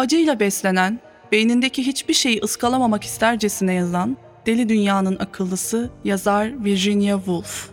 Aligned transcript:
acıyla 0.00 0.40
beslenen, 0.40 1.00
beynindeki 1.32 1.86
hiçbir 1.86 2.14
şeyi 2.14 2.40
ıskalamamak 2.40 3.04
istercesine 3.04 3.74
yazan 3.74 4.16
Deli 4.46 4.68
Dünya'nın 4.68 5.16
akıllısı 5.16 5.90
yazar 6.04 6.64
Virginia 6.64 7.16
Woolf. 7.16 7.70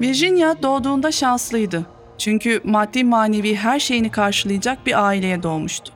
Virginia 0.00 0.62
doğduğunda 0.62 1.12
şanslıydı. 1.12 1.86
Çünkü 2.18 2.60
maddi 2.64 3.04
manevi 3.04 3.56
her 3.56 3.80
şeyini 3.80 4.10
karşılayacak 4.10 4.86
bir 4.86 5.06
aileye 5.06 5.42
doğmuştu. 5.42 5.92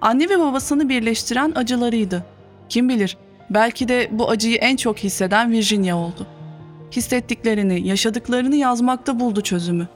Anne 0.00 0.28
ve 0.28 0.38
babasını 0.38 0.88
birleştiren 0.88 1.52
acılarıydı. 1.54 2.24
Kim 2.68 2.88
bilir, 2.88 3.16
belki 3.50 3.88
de 3.88 4.08
bu 4.12 4.30
acıyı 4.30 4.56
en 4.56 4.76
çok 4.76 4.98
hisseden 4.98 5.52
Virginia 5.52 5.96
oldu. 5.96 6.26
Hissettiklerini, 6.92 7.88
yaşadıklarını 7.88 8.56
yazmakta 8.56 9.20
buldu 9.20 9.40
çözümü. 9.40 9.88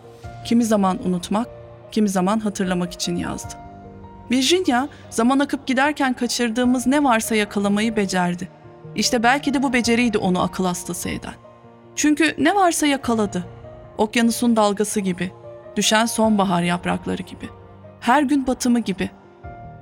Kimi 0.47 0.65
zaman 0.65 0.99
unutmak, 1.07 1.60
kimi 1.93 2.09
zaman 2.09 2.39
hatırlamak 2.41 2.93
için 2.93 3.17
yazdı. 3.17 3.55
Virginia, 4.31 4.89
zaman 5.11 5.39
akıp 5.39 5.67
giderken 5.67 6.13
kaçırdığımız 6.13 6.87
ne 6.87 7.05
varsa 7.05 7.35
yakalamayı 7.35 7.97
becerdi. 7.97 8.49
İşte 8.95 9.23
belki 9.23 9.55
de 9.55 9.63
bu 9.63 9.73
beceriydi 9.73 10.19
onu 10.19 10.43
akıl 10.43 10.65
hastası 10.65 11.09
eden. 11.09 11.35
Çünkü 11.97 12.35
ne 12.39 12.55
varsa 12.55 12.87
yakaladı. 12.87 13.45
Okyanusun 13.99 14.57
dalgası 14.57 15.01
gibi, 15.01 15.33
düşen 15.77 16.07
sonbahar 16.07 16.63
yaprakları 16.63 17.23
gibi, 17.23 17.49
her 18.01 18.23
gün 18.23 18.47
batımı 18.47 18.81
gibi, 18.81 19.11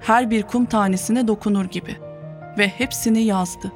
her 0.00 0.30
bir 0.30 0.42
kum 0.42 0.64
tanesine 0.64 1.28
dokunur 1.28 1.64
gibi 1.64 1.96
ve 2.58 2.68
hepsini 2.68 3.22
yazdı. 3.22 3.72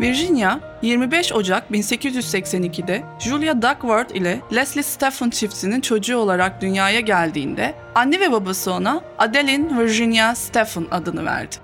Virginia, 0.00 0.60
25 0.82 1.32
Ocak 1.32 1.70
1882'de 1.70 3.02
Julia 3.18 3.62
Duckworth 3.62 4.16
ile 4.16 4.40
Leslie 4.54 4.82
Stephen 4.82 5.30
çiftinin 5.30 5.80
çocuğu 5.80 6.16
olarak 6.16 6.62
dünyaya 6.62 7.00
geldiğinde 7.00 7.74
anne 7.94 8.20
ve 8.20 8.32
babası 8.32 8.72
ona 8.72 9.00
Adeline 9.18 9.78
Virginia 9.78 10.34
Stephen 10.34 10.86
adını 10.90 11.24
verdi. 11.24 11.56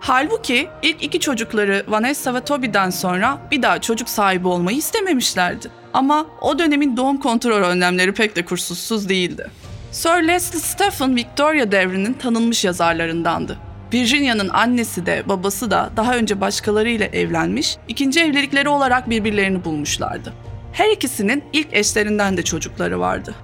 Halbuki 0.00 0.68
ilk 0.82 1.02
iki 1.02 1.20
çocukları 1.20 1.84
Vanessa 1.88 2.34
ve 2.34 2.40
Toby'den 2.40 2.90
sonra 2.90 3.38
bir 3.50 3.62
daha 3.62 3.80
çocuk 3.80 4.08
sahibi 4.08 4.48
olmayı 4.48 4.78
istememişlerdi. 4.78 5.70
Ama 5.92 6.26
o 6.40 6.58
dönemin 6.58 6.96
doğum 6.96 7.20
kontrol 7.20 7.62
önlemleri 7.62 8.12
pek 8.12 8.36
de 8.36 8.44
kusursuz 8.44 9.08
değildi. 9.08 9.50
Sir 9.92 10.28
Leslie 10.28 10.60
Stephen 10.60 11.16
Victoria 11.16 11.72
devrinin 11.72 12.12
tanınmış 12.12 12.64
yazarlarındandı. 12.64 13.69
Virginia'nın 13.92 14.48
annesi 14.48 15.06
de 15.06 15.22
babası 15.28 15.70
da 15.70 15.90
daha 15.96 16.16
önce 16.16 16.40
başkalarıyla 16.40 17.06
evlenmiş, 17.06 17.76
ikinci 17.88 18.20
evlilikleri 18.20 18.68
olarak 18.68 19.10
birbirlerini 19.10 19.64
bulmuşlardı. 19.64 20.32
Her 20.72 20.90
ikisinin 20.90 21.44
ilk 21.52 21.68
eşlerinden 21.72 22.36
de 22.36 22.42
çocukları 22.42 23.00
vardı. 23.00 23.34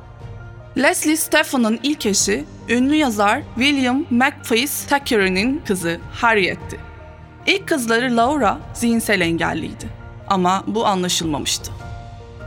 Leslie 0.77 1.17
Stephen'ın 1.17 1.81
ilk 1.83 2.07
eşi, 2.07 2.45
ünlü 2.69 2.95
yazar 2.95 3.43
William 3.55 4.05
Makepeace 4.11 4.73
Thackeray'nin 4.89 5.63
kızı 5.67 6.01
Harriet'ti. 6.13 6.81
İlk 7.47 7.69
kızları 7.69 8.17
Laura 8.17 8.59
zihinsel 8.75 9.21
engelliydi 9.21 9.87
ama 10.29 10.65
bu 10.67 10.87
anlaşılmamıştı. 10.87 11.73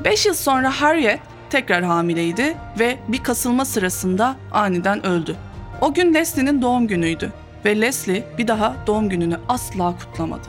Beş 0.04 0.26
yıl 0.26 0.34
sonra 0.34 0.82
Harriet 0.82 1.20
tekrar 1.50 1.84
hamileydi 1.84 2.58
ve 2.80 2.98
bir 3.08 3.24
kasılma 3.24 3.66
sırasında 3.66 4.36
aniden 4.52 5.06
öldü. 5.06 5.36
O 5.82 5.94
gün 5.94 6.14
Leslie'nin 6.14 6.62
doğum 6.62 6.88
günüydü 6.88 7.34
ve 7.66 7.82
Leslie 7.82 8.24
bir 8.38 8.48
daha 8.48 8.76
doğum 8.88 9.10
gününü 9.10 9.40
asla 9.50 9.96
kutlamadı. 9.98 10.48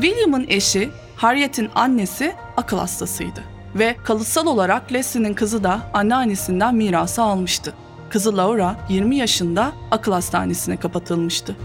William'ın 0.00 0.46
eşi, 0.48 0.90
Harriet'in 1.16 1.70
annesi 1.74 2.34
akıl 2.56 2.78
hastasıydı 2.78 3.54
ve 3.74 3.96
kalıtsal 4.04 4.46
olarak 4.46 4.92
Leslie'nin 4.92 5.34
kızı 5.34 5.64
da 5.64 5.80
anneannesinden 5.94 6.74
mirası 6.74 7.22
almıştı. 7.22 7.74
Kızı 8.10 8.36
Laura 8.36 8.76
20 8.88 9.16
yaşında 9.16 9.72
akıl 9.90 10.12
hastanesine 10.12 10.76
kapatılmıştı. 10.76 11.56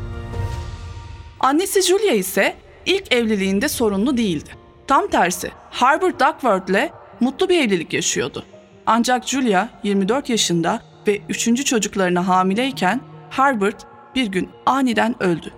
Annesi 1.40 1.81
Julia 1.81 2.13
ise 2.13 2.56
ilk 2.86 3.13
evliliğinde 3.13 3.69
sorunlu 3.69 4.18
değildi. 4.18 4.50
Tam 4.88 5.07
tersi, 5.07 5.51
Harbert 5.69 6.19
Duckworth 6.19 6.69
ile 6.69 6.91
mutlu 7.19 7.50
bir 7.50 7.68
evlilik 7.68 7.94
yaşıyordu. 7.94 8.46
Ancak 8.86 9.28
Julia 9.28 9.68
24 9.84 10.30
yaşında 10.30 10.81
ve 11.07 11.22
üçüncü 11.30 11.66
çocuklarına 11.66 12.28
hamileyken 12.28 13.01
Harbert 13.29 13.85
bir 14.16 14.28
gün 14.28 14.50
aniden 14.66 15.23
öldü. 15.23 15.53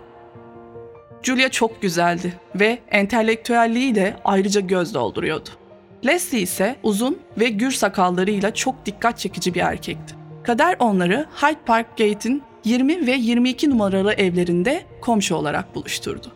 Julia 1.23 1.49
çok 1.49 1.81
güzeldi 1.81 2.33
ve 2.55 2.79
entelektüelliğiyle 2.87 4.15
ayrıca 4.25 4.61
göz 4.61 4.93
dolduruyordu. 4.93 5.49
Leslie 6.05 6.41
ise 6.41 6.75
uzun 6.83 7.19
ve 7.39 7.49
gür 7.49 7.71
sakallarıyla 7.71 8.53
çok 8.53 8.85
dikkat 8.85 9.17
çekici 9.19 9.53
bir 9.53 9.59
erkekti. 9.59 10.15
Kader 10.43 10.75
onları 10.79 11.25
Hyde 11.35 11.59
Park 11.65 11.97
Gate'in 11.97 12.43
20 12.65 13.07
ve 13.07 13.11
22 13.11 13.69
numaralı 13.69 14.13
evlerinde 14.13 14.83
komşu 15.01 15.35
olarak 15.35 15.75
buluşturdu. 15.75 16.27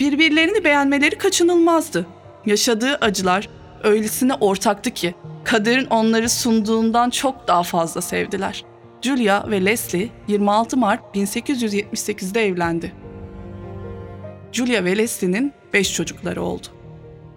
Birbirlerini 0.00 0.64
beğenmeleri 0.64 1.18
kaçınılmazdı. 1.18 2.06
Yaşadığı 2.46 2.94
acılar 2.94 3.48
öylesine 3.82 4.34
ortaktı 4.34 4.90
ki 4.90 5.14
kaderin 5.44 5.86
onları 5.86 6.28
sunduğundan 6.28 7.10
çok 7.10 7.48
daha 7.48 7.62
fazla 7.62 8.00
sevdiler. 8.00 8.64
Julia 9.04 9.50
ve 9.50 9.64
Leslie 9.64 10.08
26 10.28 10.76
Mart 10.76 11.16
1878'de 11.16 12.46
evlendi. 12.46 12.92
Julia 14.52 14.84
ve 14.84 14.98
Leslie'nin 14.98 15.52
5 15.72 15.92
çocukları 15.92 16.42
oldu. 16.42 16.66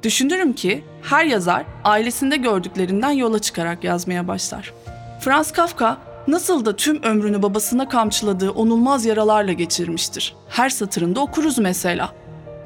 Düşünürüm 0.03 0.53
ki 0.53 0.83
her 1.01 1.25
yazar 1.25 1.65
ailesinde 1.83 2.37
gördüklerinden 2.37 3.11
yola 3.11 3.39
çıkarak 3.39 3.83
yazmaya 3.83 4.27
başlar. 4.27 4.73
Franz 5.19 5.51
Kafka 5.51 5.97
nasıl 6.27 6.65
da 6.65 6.75
tüm 6.75 7.03
ömrünü 7.03 7.41
babasına 7.41 7.89
kamçıladığı 7.89 8.51
onulmaz 8.51 9.05
yaralarla 9.05 9.53
geçirmiştir. 9.53 10.35
Her 10.49 10.69
satırında 10.69 11.19
okuruz 11.19 11.59
mesela. 11.59 12.13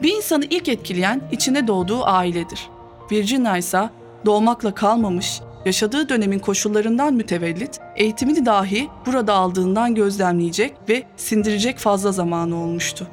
Bir 0.04 0.14
insanı 0.14 0.46
ilk 0.46 0.70
etkileyen 0.70 1.22
içine 1.32 1.68
doğduğu 1.68 2.06
ailedir. 2.06 2.70
Virginia 3.12 3.58
ise 3.58 3.90
doğmakla 4.26 4.74
kalmamış, 4.74 5.42
yaşadığı 5.66 6.10
dönemin 6.10 6.40
koşullarından 6.40 7.14
mütevellit, 7.14 7.80
eğitimini 7.96 8.46
dahi 8.46 8.90
burada 9.06 9.34
aldığından 9.34 9.96
gözlemleyecek 9.96 10.74
ve 10.90 11.04
sindirecek 11.18 11.78
fazla 11.78 12.12
zamanı 12.12 12.56
olmuştu. 12.56 13.08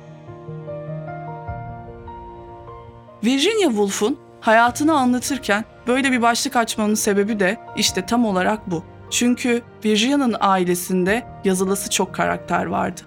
Virginia 3.24 3.68
Woolf'un 3.68 4.18
hayatını 4.40 4.92
anlatırken 4.98 5.64
böyle 5.86 6.12
bir 6.12 6.22
başlık 6.22 6.56
açmanın 6.56 6.94
sebebi 6.94 7.40
de 7.40 7.56
işte 7.76 8.06
tam 8.06 8.24
olarak 8.24 8.70
bu. 8.70 8.82
Çünkü 9.10 9.62
Virginia'nın 9.84 10.36
ailesinde 10.40 11.26
yazılısı 11.44 11.90
çok 11.90 12.14
karakter 12.14 12.66
vardı. 12.66 13.00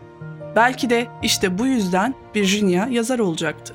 Belki 0.55 0.89
de 0.89 1.07
işte 1.23 1.57
bu 1.57 1.65
yüzden 1.65 2.15
Virginia 2.35 2.87
yazar 2.87 3.19
olacaktı. 3.19 3.73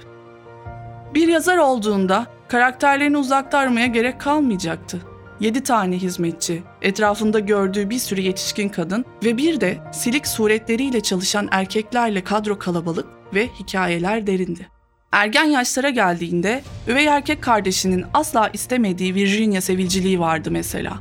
Bir 1.15 1.29
yazar 1.29 1.57
olduğunda 1.57 2.27
karakterlerini 2.49 3.17
uzakta 3.19 3.59
aramaya 3.59 3.87
gerek 3.87 4.21
kalmayacaktı. 4.21 5.16
Yedi 5.41 5.63
tane 5.63 5.97
hizmetçi, 5.97 6.63
etrafında 6.83 7.39
gördüğü 7.39 7.91
bir 7.91 7.99
sürü 7.99 8.21
yetişkin 8.21 8.69
kadın 8.69 9.05
ve 9.25 9.37
bir 9.37 9.61
de 9.61 9.79
silik 9.93 10.27
suretleriyle 10.27 11.01
çalışan 11.01 11.49
erkeklerle 11.51 12.25
kadro 12.25 12.59
kalabalık 12.59 13.07
ve 13.35 13.49
hikayeler 13.61 14.27
derindi. 14.27 14.69
Ergen 15.13 15.45
yaşlara 15.45 15.91
geldiğinde 15.91 16.63
üvey 16.89 17.07
erkek 17.07 17.43
kardeşinin 17.43 18.05
asla 18.15 18.51
istemediği 18.53 19.15
Virginia 19.15 19.61
sevilciliği 19.61 20.21
vardı 20.21 20.51
mesela. 20.51 20.99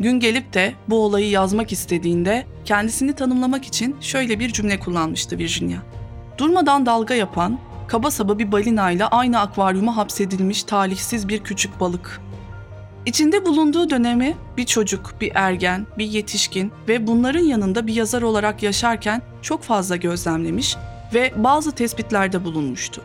Gün 0.00 0.20
gelip 0.20 0.52
de 0.52 0.74
bu 0.88 1.04
olayı 1.04 1.30
yazmak 1.30 1.72
istediğinde 1.72 2.46
kendisini 2.64 3.12
tanımlamak 3.12 3.64
için 3.64 3.96
şöyle 4.00 4.38
bir 4.38 4.52
cümle 4.52 4.80
kullanmıştı 4.80 5.38
Virginia. 5.38 5.78
Durmadan 6.38 6.86
dalga 6.86 7.14
yapan, 7.14 7.58
kaba 7.88 8.10
saba 8.10 8.38
bir 8.38 8.52
balinayla 8.52 9.08
aynı 9.08 9.40
akvaryuma 9.40 9.96
hapsedilmiş 9.96 10.62
talihsiz 10.62 11.28
bir 11.28 11.38
küçük 11.38 11.80
balık. 11.80 12.20
İçinde 13.06 13.46
bulunduğu 13.46 13.90
dönemi 13.90 14.36
bir 14.56 14.66
çocuk, 14.66 15.14
bir 15.20 15.32
ergen, 15.34 15.86
bir 15.98 16.06
yetişkin 16.06 16.72
ve 16.88 17.06
bunların 17.06 17.44
yanında 17.44 17.86
bir 17.86 17.94
yazar 17.94 18.22
olarak 18.22 18.62
yaşarken 18.62 19.22
çok 19.42 19.62
fazla 19.62 19.96
gözlemlemiş 19.96 20.76
ve 21.14 21.32
bazı 21.36 21.72
tespitlerde 21.72 22.44
bulunmuştu. 22.44 23.02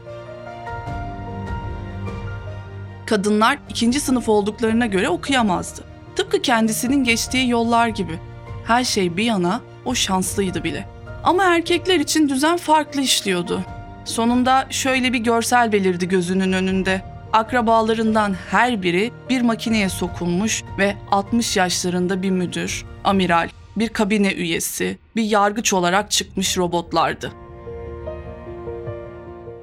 Kadınlar 3.06 3.58
ikinci 3.70 4.00
sınıf 4.00 4.30
olduklarına 4.30 4.86
göre 4.86 5.10
okuyamazdı. 5.10 5.82
Tıpkı 6.16 6.42
kendisinin 6.42 7.04
geçtiği 7.04 7.50
yollar 7.50 7.88
gibi. 7.88 8.20
Her 8.66 8.84
şey 8.84 9.18
bir 9.18 9.24
yana 9.24 9.62
o 9.86 9.96
şanslıydı 9.96 10.64
bile. 10.64 10.88
Ama 11.24 11.44
erkekler 11.44 12.00
için 12.00 12.30
düzen 12.30 12.58
farklı 12.58 13.02
işliyordu. 13.02 13.62
Sonunda 14.06 14.68
şöyle 14.70 15.14
bir 15.14 15.20
görsel 15.20 15.72
belirdi 15.72 16.08
gözünün 16.08 16.54
önünde. 16.54 17.02
Akrabalarından 17.34 18.36
her 18.50 18.84
biri 18.84 19.12
bir 19.30 19.42
makineye 19.42 19.90
sokulmuş 19.90 20.64
ve 20.78 20.96
60 21.12 21.58
yaşlarında 21.58 22.22
bir 22.22 22.32
müdür, 22.32 22.86
amiral, 23.04 23.50
bir 23.76 23.90
kabine 23.90 24.34
üyesi, 24.34 24.98
bir 25.16 25.24
yargıç 25.24 25.74
olarak 25.74 26.12
çıkmış 26.12 26.58
robotlardı. 26.58 27.32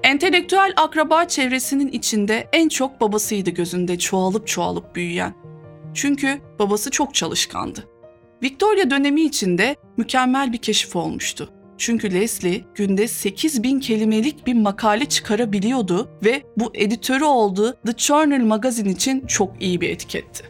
Entelektüel 0.03 0.73
akraba 0.77 1.25
çevresinin 1.25 1.89
içinde 1.89 2.49
en 2.53 2.69
çok 2.69 3.01
babasıydı 3.01 3.51
gözünde 3.51 3.99
çoğalıp 3.99 4.47
çoğalıp 4.47 4.95
büyüyen. 4.95 5.35
Çünkü 5.95 6.41
babası 6.59 6.91
çok 6.91 7.15
çalışkandı. 7.15 7.89
Victoria 8.43 8.91
dönemi 8.91 9.23
içinde 9.23 9.77
mükemmel 9.97 10.53
bir 10.53 10.59
keşif 10.59 10.97
olmuştu. 10.97 11.54
Çünkü 11.79 12.15
Leslie 12.15 12.65
günde 12.75 13.09
8 13.09 13.63
bin 13.63 13.81
kelimelik 13.81 14.47
bir 14.47 14.55
makale 14.55 15.05
çıkarabiliyordu 15.05 16.09
ve 16.25 16.43
bu 16.57 16.71
editörü 16.75 17.25
olduğu 17.25 17.73
The 17.73 17.93
Journal 17.97 18.45
magazin 18.45 18.89
için 18.89 19.27
çok 19.27 19.63
iyi 19.63 19.81
bir 19.81 19.91
etiketti. 19.91 20.45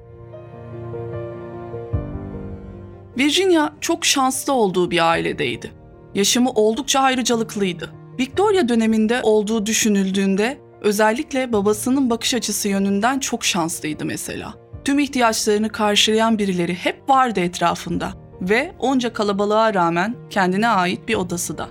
Virginia 3.18 3.72
çok 3.80 4.04
şanslı 4.04 4.52
olduğu 4.52 4.90
bir 4.90 5.10
ailedeydi. 5.10 5.72
Yaşamı 6.14 6.50
oldukça 6.50 7.00
ayrıcalıklıydı. 7.00 7.92
Victoria 8.18 8.68
döneminde 8.68 9.20
olduğu 9.22 9.66
düşünüldüğünde 9.66 10.58
özellikle 10.80 11.52
babasının 11.52 12.10
bakış 12.10 12.34
açısı 12.34 12.68
yönünden 12.68 13.18
çok 13.18 13.44
şanslıydı 13.44 14.04
mesela. 14.04 14.54
Tüm 14.84 14.98
ihtiyaçlarını 14.98 15.68
karşılayan 15.68 16.38
birileri 16.38 16.74
hep 16.74 17.08
vardı 17.08 17.40
etrafında 17.40 18.23
ve 18.48 18.72
onca 18.78 19.12
kalabalığa 19.12 19.74
rağmen 19.74 20.14
kendine 20.30 20.68
ait 20.68 21.08
bir 21.08 21.14
odası 21.14 21.58
da. 21.58 21.68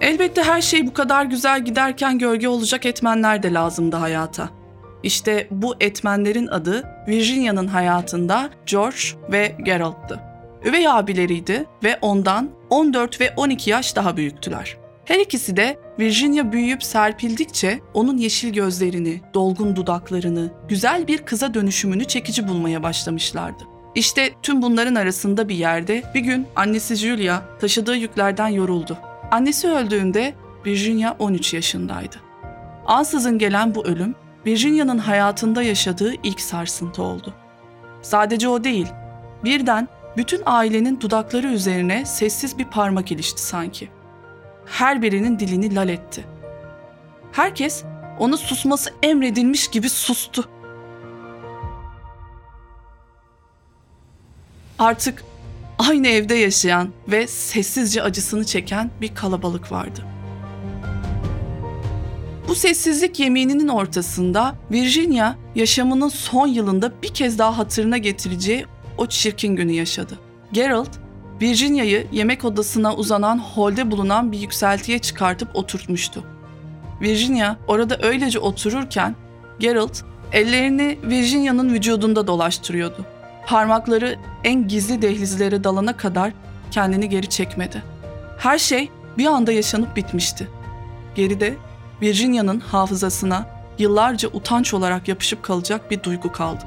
Elbette 0.00 0.42
her 0.42 0.62
şey 0.62 0.86
bu 0.86 0.92
kadar 0.92 1.24
güzel 1.24 1.64
giderken 1.64 2.18
gölge 2.18 2.48
olacak 2.48 2.86
etmenler 2.86 3.42
de 3.42 3.52
lazımdı 3.52 3.96
hayata. 3.96 4.48
İşte 5.02 5.48
bu 5.50 5.74
etmenlerin 5.80 6.46
adı 6.46 6.84
Virginia'nın 7.08 7.66
hayatında 7.66 8.50
George 8.66 8.98
ve 9.32 9.56
Gerald'tı. 9.62 10.20
Üvey 10.64 10.88
abileriydi 10.88 11.66
ve 11.84 11.98
ondan 12.02 12.50
14 12.70 13.20
ve 13.20 13.34
12 13.36 13.70
yaş 13.70 13.96
daha 13.96 14.16
büyüktüler. 14.16 14.76
Her 15.04 15.20
ikisi 15.20 15.56
de 15.56 15.78
Virginia 15.98 16.52
büyüyüp 16.52 16.82
serpildikçe 16.82 17.80
onun 17.94 18.16
yeşil 18.16 18.52
gözlerini, 18.52 19.20
dolgun 19.34 19.76
dudaklarını, 19.76 20.52
güzel 20.68 21.08
bir 21.08 21.18
kıza 21.18 21.54
dönüşümünü 21.54 22.04
çekici 22.04 22.48
bulmaya 22.48 22.82
başlamışlardı. 22.82 23.73
İşte 23.94 24.34
tüm 24.42 24.62
bunların 24.62 24.94
arasında 24.94 25.48
bir 25.48 25.54
yerde 25.54 26.02
bir 26.14 26.20
gün 26.20 26.46
annesi 26.56 26.94
Julia 26.94 27.40
taşıdığı 27.60 27.96
yüklerden 27.96 28.48
yoruldu. 28.48 28.98
Annesi 29.30 29.68
öldüğünde 29.68 30.34
Virginia 30.66 31.16
13 31.18 31.54
yaşındaydı. 31.54 32.16
Ansızın 32.86 33.38
gelen 33.38 33.74
bu 33.74 33.86
ölüm 33.86 34.14
Virginia'nın 34.46 34.98
hayatında 34.98 35.62
yaşadığı 35.62 36.12
ilk 36.22 36.40
sarsıntı 36.40 37.02
oldu. 37.02 37.34
Sadece 38.02 38.48
o 38.48 38.64
değil, 38.64 38.86
birden 39.44 39.88
bütün 40.16 40.42
ailenin 40.46 41.00
dudakları 41.00 41.46
üzerine 41.46 42.04
sessiz 42.04 42.58
bir 42.58 42.64
parmak 42.64 43.12
ilişti 43.12 43.42
sanki. 43.42 43.88
Her 44.66 45.02
birinin 45.02 45.38
dilini 45.38 45.74
lal 45.74 45.88
etti. 45.88 46.24
Herkes 47.32 47.84
onu 48.18 48.36
susması 48.36 48.90
emredilmiş 49.02 49.68
gibi 49.68 49.88
sustu. 49.88 50.44
Artık 54.78 55.24
aynı 55.78 56.08
evde 56.08 56.34
yaşayan 56.34 56.88
ve 57.08 57.26
sessizce 57.26 58.02
acısını 58.02 58.44
çeken 58.44 58.90
bir 59.00 59.14
kalabalık 59.14 59.72
vardı. 59.72 60.00
Bu 62.48 62.54
sessizlik 62.54 63.20
yemininin 63.20 63.68
ortasında 63.68 64.54
Virginia 64.70 65.34
yaşamının 65.54 66.08
son 66.08 66.46
yılında 66.46 66.92
bir 67.02 67.08
kez 67.08 67.38
daha 67.38 67.58
hatırına 67.58 67.98
getireceği 67.98 68.66
o 68.98 69.06
çirkin 69.06 69.56
günü 69.56 69.72
yaşadı. 69.72 70.18
Gerald, 70.52 70.94
Virginia'yı 71.42 72.06
yemek 72.12 72.44
odasına 72.44 72.94
uzanan 72.96 73.38
holde 73.38 73.90
bulunan 73.90 74.32
bir 74.32 74.38
yükseltiye 74.38 74.98
çıkartıp 74.98 75.56
oturtmuştu. 75.56 76.24
Virginia 77.00 77.56
orada 77.68 77.98
öylece 78.02 78.38
otururken 78.38 79.16
Gerald 79.58 79.94
ellerini 80.32 80.98
Virginia'nın 81.02 81.72
vücudunda 81.72 82.26
dolaştırıyordu. 82.26 83.13
Parmakları 83.46 84.18
en 84.44 84.68
gizli 84.68 85.02
dehlizlere 85.02 85.64
dalana 85.64 85.96
kadar 85.96 86.32
kendini 86.70 87.08
geri 87.08 87.28
çekmedi. 87.28 87.82
Her 88.38 88.58
şey 88.58 88.90
bir 89.18 89.26
anda 89.26 89.52
yaşanıp 89.52 89.96
bitmişti. 89.96 90.48
Geride 91.14 91.54
Virginia'nın 92.02 92.60
hafızasına 92.60 93.46
yıllarca 93.78 94.28
utanç 94.28 94.74
olarak 94.74 95.08
yapışıp 95.08 95.42
kalacak 95.42 95.90
bir 95.90 96.02
duygu 96.02 96.32
kaldı. 96.32 96.64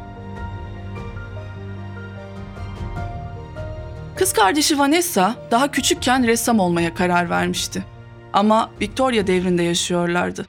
Kız 4.16 4.34
kardeşi 4.34 4.80
Vanessa 4.80 5.36
daha 5.52 5.72
küçükken 5.72 6.28
ressam 6.28 6.60
olmaya 6.60 6.94
karar 6.94 7.30
vermişti. 7.30 7.86
Ama 8.34 8.70
Victoria 8.82 9.28
devrinde 9.28 9.64
yaşıyorlardı. 9.64 10.46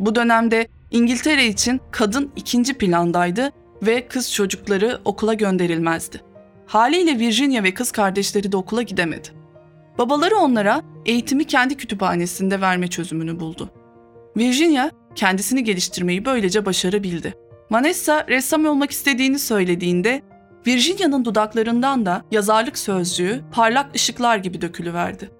Bu 0.00 0.14
dönemde 0.14 0.68
İngiltere 0.90 1.46
için 1.46 1.80
kadın 1.90 2.32
ikinci 2.36 2.78
plandaydı 2.78 3.52
ve 3.82 4.08
kız 4.08 4.32
çocukları 4.32 5.00
okula 5.04 5.34
gönderilmezdi. 5.34 6.20
Haliyle 6.66 7.18
Virginia 7.18 7.62
ve 7.62 7.74
kız 7.74 7.92
kardeşleri 7.92 8.52
de 8.52 8.56
okula 8.56 8.82
gidemedi. 8.82 9.28
Babaları 9.98 10.36
onlara 10.36 10.82
eğitimi 11.06 11.44
kendi 11.44 11.76
kütüphanesinde 11.76 12.60
verme 12.60 12.88
çözümünü 12.88 13.40
buldu. 13.40 13.70
Virginia 14.36 14.90
kendisini 15.14 15.64
geliştirmeyi 15.64 16.24
böylece 16.24 16.66
başarabildi. 16.66 17.34
Vanessa 17.70 18.26
ressam 18.28 18.66
olmak 18.66 18.90
istediğini 18.90 19.38
söylediğinde 19.38 20.22
Virginia'nın 20.66 21.24
dudaklarından 21.24 22.06
da 22.06 22.22
yazarlık 22.30 22.78
sözcüğü 22.78 23.44
parlak 23.52 23.94
ışıklar 23.94 24.36
gibi 24.36 24.60
dökülüverdi. 24.60 25.30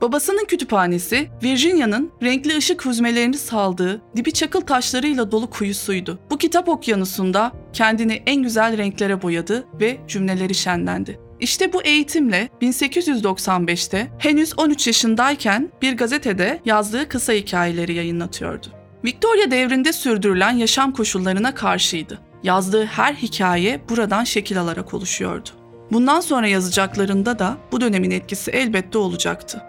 Babasının 0.00 0.44
kütüphanesi 0.44 1.28
Virginia'nın 1.42 2.12
renkli 2.22 2.56
ışık 2.56 2.86
hüzmelerini 2.86 3.38
saldığı 3.38 4.02
dibi 4.16 4.32
çakıl 4.32 4.60
taşlarıyla 4.60 5.30
dolu 5.30 5.50
kuyusuydu. 5.50 6.18
Bu 6.30 6.38
kitap 6.38 6.68
okyanusunda 6.68 7.52
kendini 7.72 8.22
en 8.26 8.42
güzel 8.42 8.78
renklere 8.78 9.22
boyadı 9.22 9.66
ve 9.80 9.98
cümleleri 10.08 10.54
şenlendi. 10.54 11.20
İşte 11.40 11.72
bu 11.72 11.82
eğitimle 11.82 12.48
1895'te 12.62 14.10
henüz 14.18 14.58
13 14.58 14.86
yaşındayken 14.86 15.70
bir 15.82 15.96
gazetede 15.96 16.60
yazdığı 16.64 17.08
kısa 17.08 17.32
hikayeleri 17.32 17.94
yayınlatıyordu. 17.94 18.66
Victoria 19.04 19.50
devrinde 19.50 19.92
sürdürülen 19.92 20.52
yaşam 20.52 20.92
koşullarına 20.92 21.54
karşıydı. 21.54 22.18
Yazdığı 22.42 22.84
her 22.84 23.14
hikaye 23.14 23.80
buradan 23.88 24.24
şekil 24.24 24.60
alarak 24.60 24.94
oluşuyordu. 24.94 25.48
Bundan 25.92 26.20
sonra 26.20 26.46
yazacaklarında 26.46 27.38
da 27.38 27.56
bu 27.72 27.80
dönemin 27.80 28.10
etkisi 28.10 28.50
elbette 28.50 28.98
olacaktı. 28.98 29.62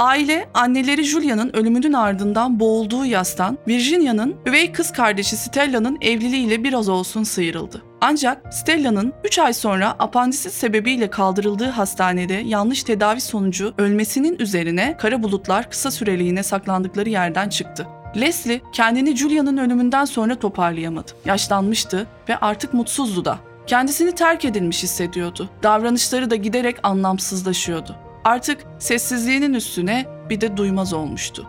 Aile, 0.00 0.48
anneleri 0.54 1.04
Julia'nın 1.04 1.56
ölümünün 1.56 1.92
ardından 1.92 2.60
boğulduğu 2.60 3.06
yastan 3.06 3.58
Virginia'nın 3.68 4.36
üvey 4.46 4.72
kız 4.72 4.92
kardeşi 4.92 5.36
Stella'nın 5.36 5.98
evliliğiyle 6.00 6.64
biraz 6.64 6.88
olsun 6.88 7.22
sıyrıldı. 7.22 7.82
Ancak 8.00 8.54
Stella'nın 8.54 9.12
3 9.24 9.38
ay 9.38 9.52
sonra 9.52 9.90
apandisit 9.98 10.52
sebebiyle 10.52 11.10
kaldırıldığı 11.10 11.68
hastanede 11.68 12.34
yanlış 12.34 12.82
tedavi 12.82 13.20
sonucu 13.20 13.74
ölmesinin 13.78 14.38
üzerine 14.38 14.96
kara 14.96 15.22
bulutlar 15.22 15.70
kısa 15.70 15.90
süreliğine 15.90 16.42
saklandıkları 16.42 17.08
yerden 17.08 17.48
çıktı. 17.48 17.86
Leslie 18.16 18.60
kendini 18.72 19.16
Julia'nın 19.16 19.56
ölümünden 19.56 20.04
sonra 20.04 20.34
toparlayamadı. 20.34 21.12
Yaşlanmıştı 21.24 22.06
ve 22.28 22.36
artık 22.36 22.74
mutsuzdu 22.74 23.24
da. 23.24 23.38
Kendisini 23.66 24.12
terk 24.12 24.44
edilmiş 24.44 24.82
hissediyordu. 24.82 25.50
Davranışları 25.62 26.30
da 26.30 26.36
giderek 26.36 26.76
anlamsızlaşıyordu. 26.82 28.09
Artık 28.24 28.66
sessizliğinin 28.78 29.54
üstüne 29.54 30.06
bir 30.30 30.40
de 30.40 30.56
duymaz 30.56 30.92
olmuştu. 30.92 31.46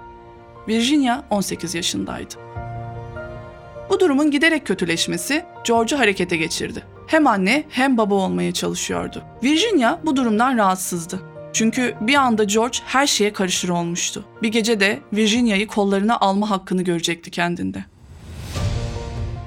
Virginia 0.67 1.23
18 1.29 1.75
yaşındaydı. 1.75 2.35
Bu 3.89 3.99
durumun 3.99 4.31
giderek 4.31 4.67
kötüleşmesi 4.67 5.45
George'u 5.65 5.99
harekete 5.99 6.37
geçirdi. 6.37 6.83
Hem 7.07 7.27
anne 7.27 7.63
hem 7.69 7.97
baba 7.97 8.15
olmaya 8.15 8.51
çalışıyordu. 8.51 9.23
Virginia 9.43 9.99
bu 10.05 10.15
durumdan 10.15 10.57
rahatsızdı. 10.57 11.19
Çünkü 11.53 11.95
bir 12.01 12.15
anda 12.15 12.43
George 12.43 12.77
her 12.85 13.07
şeye 13.07 13.33
karışır 13.33 13.69
olmuştu. 13.69 14.25
Bir 14.41 14.47
gece 14.47 14.79
de 14.79 14.99
Virginia'yı 15.13 15.67
kollarına 15.67 16.17
alma 16.17 16.49
hakkını 16.49 16.81
görecekti 16.81 17.31
kendinde. 17.31 17.85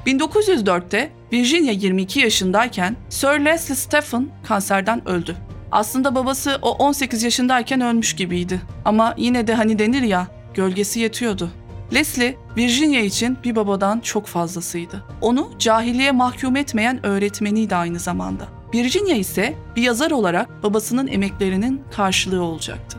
1904'te 0.07 1.11
Virginia 1.33 1.73
22 1.73 2.21
yaşındayken 2.21 2.97
Sir 3.09 3.45
Leslie 3.45 3.76
Stephen 3.76 4.28
kanserden 4.47 5.09
öldü. 5.09 5.37
Aslında 5.75 6.14
babası 6.14 6.59
o 6.62 6.71
18 6.71 7.23
yaşındayken 7.23 7.81
ölmüş 7.81 8.16
gibiydi. 8.16 8.61
Ama 8.85 9.14
yine 9.16 9.47
de 9.47 9.54
hani 9.54 9.78
denir 9.78 10.02
ya, 10.02 10.26
gölgesi 10.54 11.00
yetiyordu. 11.00 11.50
Leslie, 11.95 12.37
Virginia 12.57 13.00
için 13.00 13.38
bir 13.45 13.57
babadan 13.57 14.00
çok 14.00 14.26
fazlasıydı. 14.26 15.04
Onu 15.21 15.50
cahiliye 15.59 16.12
mahkum 16.12 16.57
etmeyen 16.57 17.07
öğretmeniydi 17.07 17.76
aynı 17.76 17.99
zamanda. 17.99 18.45
Virginia 18.75 19.14
ise 19.14 19.54
bir 19.76 19.83
yazar 19.83 20.11
olarak 20.11 20.62
babasının 20.62 21.07
emeklerinin 21.07 21.83
karşılığı 21.97 22.43
olacaktı. 22.43 22.99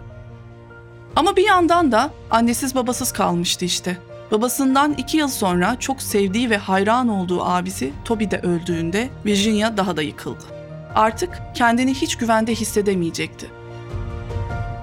Ama 1.16 1.36
bir 1.36 1.46
yandan 1.46 1.92
da 1.92 2.10
annesiz 2.32 2.76
babasız 2.76 3.12
kalmıştı 3.12 3.66
işte. 3.66 3.98
Babasından 4.32 4.94
iki 4.94 5.18
yıl 5.18 5.28
sonra 5.28 5.76
çok 5.80 6.02
sevdiği 6.02 6.50
ve 6.50 6.58
hayran 6.58 7.08
olduğu 7.08 7.46
abisi 7.46 7.94
Toby 8.06 8.24
de 8.24 8.40
öldüğünde 8.40 9.10
Virginia 9.26 9.78
daha 9.78 9.98
da 9.98 10.02
yıkıldı. 10.02 10.55
Artık 10.96 11.42
kendini 11.54 11.94
hiç 11.94 12.16
güvende 12.16 12.56
hissedemeyecekti. 12.56 13.48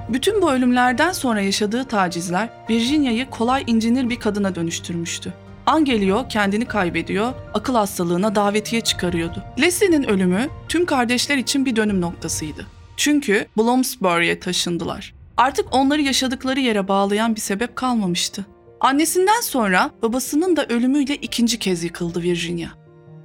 Bütün 0.08 0.42
bu 0.42 0.52
ölümlerden 0.52 1.12
sonra 1.12 1.40
yaşadığı 1.40 1.84
tacizler 1.84 2.48
Virginia'yı 2.70 3.30
kolay 3.30 3.64
incinir 3.66 4.10
bir 4.10 4.20
kadına 4.20 4.54
dönüştürmüştü. 4.54 5.32
Angelio 5.66 6.28
kendini 6.28 6.64
kaybediyor, 6.64 7.32
akıl 7.54 7.74
hastalığına 7.74 8.34
davetiye 8.34 8.80
çıkarıyordu. 8.80 9.42
Leslie'nin 9.60 10.02
ölümü 10.02 10.48
tüm 10.68 10.86
kardeşler 10.86 11.36
için 11.36 11.66
bir 11.66 11.76
dönüm 11.76 12.00
noktasıydı. 12.00 12.66
Çünkü 12.96 13.46
Bloomsbury'e 13.58 14.40
taşındılar. 14.40 15.14
Artık 15.36 15.74
onları 15.74 16.02
yaşadıkları 16.02 16.60
yere 16.60 16.88
bağlayan 16.88 17.34
bir 17.34 17.40
sebep 17.40 17.76
kalmamıştı. 17.76 18.46
Annesinden 18.80 19.40
sonra 19.40 19.90
babasının 20.02 20.56
da 20.56 20.66
ölümüyle 20.66 21.16
ikinci 21.16 21.58
kez 21.58 21.84
yıkıldı 21.84 22.22
Virginia. 22.22 22.68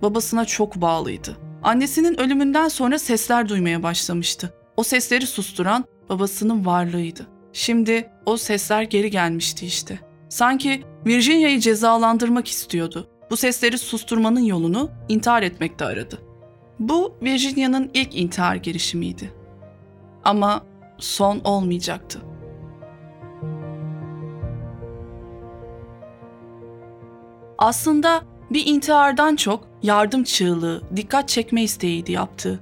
Babasına 0.01 0.45
çok 0.45 0.75
bağlıydı. 0.75 1.46
Annesinin 1.67 2.19
ölümünden 2.19 2.67
sonra 2.67 2.99
sesler 2.99 3.49
duymaya 3.49 3.83
başlamıştı. 3.83 4.53
O 4.77 4.83
sesleri 4.83 5.27
susturan 5.27 5.85
babasının 6.09 6.65
varlığıydı. 6.65 7.27
Şimdi 7.53 8.09
o 8.25 8.37
sesler 8.37 8.81
geri 8.81 9.11
gelmişti 9.11 9.65
işte. 9.65 9.99
Sanki 10.29 10.83
Virginia'yı 11.05 11.59
cezalandırmak 11.59 12.47
istiyordu. 12.47 13.07
Bu 13.29 13.37
sesleri 13.37 13.77
susturmanın 13.77 14.39
yolunu 14.39 14.89
intihar 15.09 15.43
etmekte 15.43 15.85
aradı. 15.85 16.17
Bu 16.79 17.15
Virginia'nın 17.21 17.91
ilk 17.93 18.15
intihar 18.15 18.55
girişimiydi. 18.55 19.33
Ama 20.23 20.65
son 20.97 21.39
olmayacaktı. 21.39 22.21
Aslında 27.57 28.21
bir 28.51 28.65
intihardan 28.65 29.35
çok 29.35 29.66
yardım 29.83 30.23
çığlığı, 30.23 30.81
dikkat 30.95 31.29
çekme 31.29 31.63
isteğiydi 31.63 32.11
yaptığı. 32.11 32.59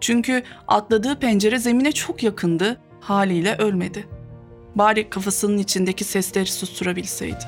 Çünkü 0.00 0.42
atladığı 0.68 1.18
pencere 1.18 1.58
zemine 1.58 1.92
çok 1.92 2.22
yakındı, 2.22 2.80
haliyle 3.00 3.56
ölmedi. 3.56 4.08
Bari 4.74 5.10
kafasının 5.10 5.58
içindeki 5.58 6.04
sesleri 6.04 6.46
susturabilseydi. 6.46 7.44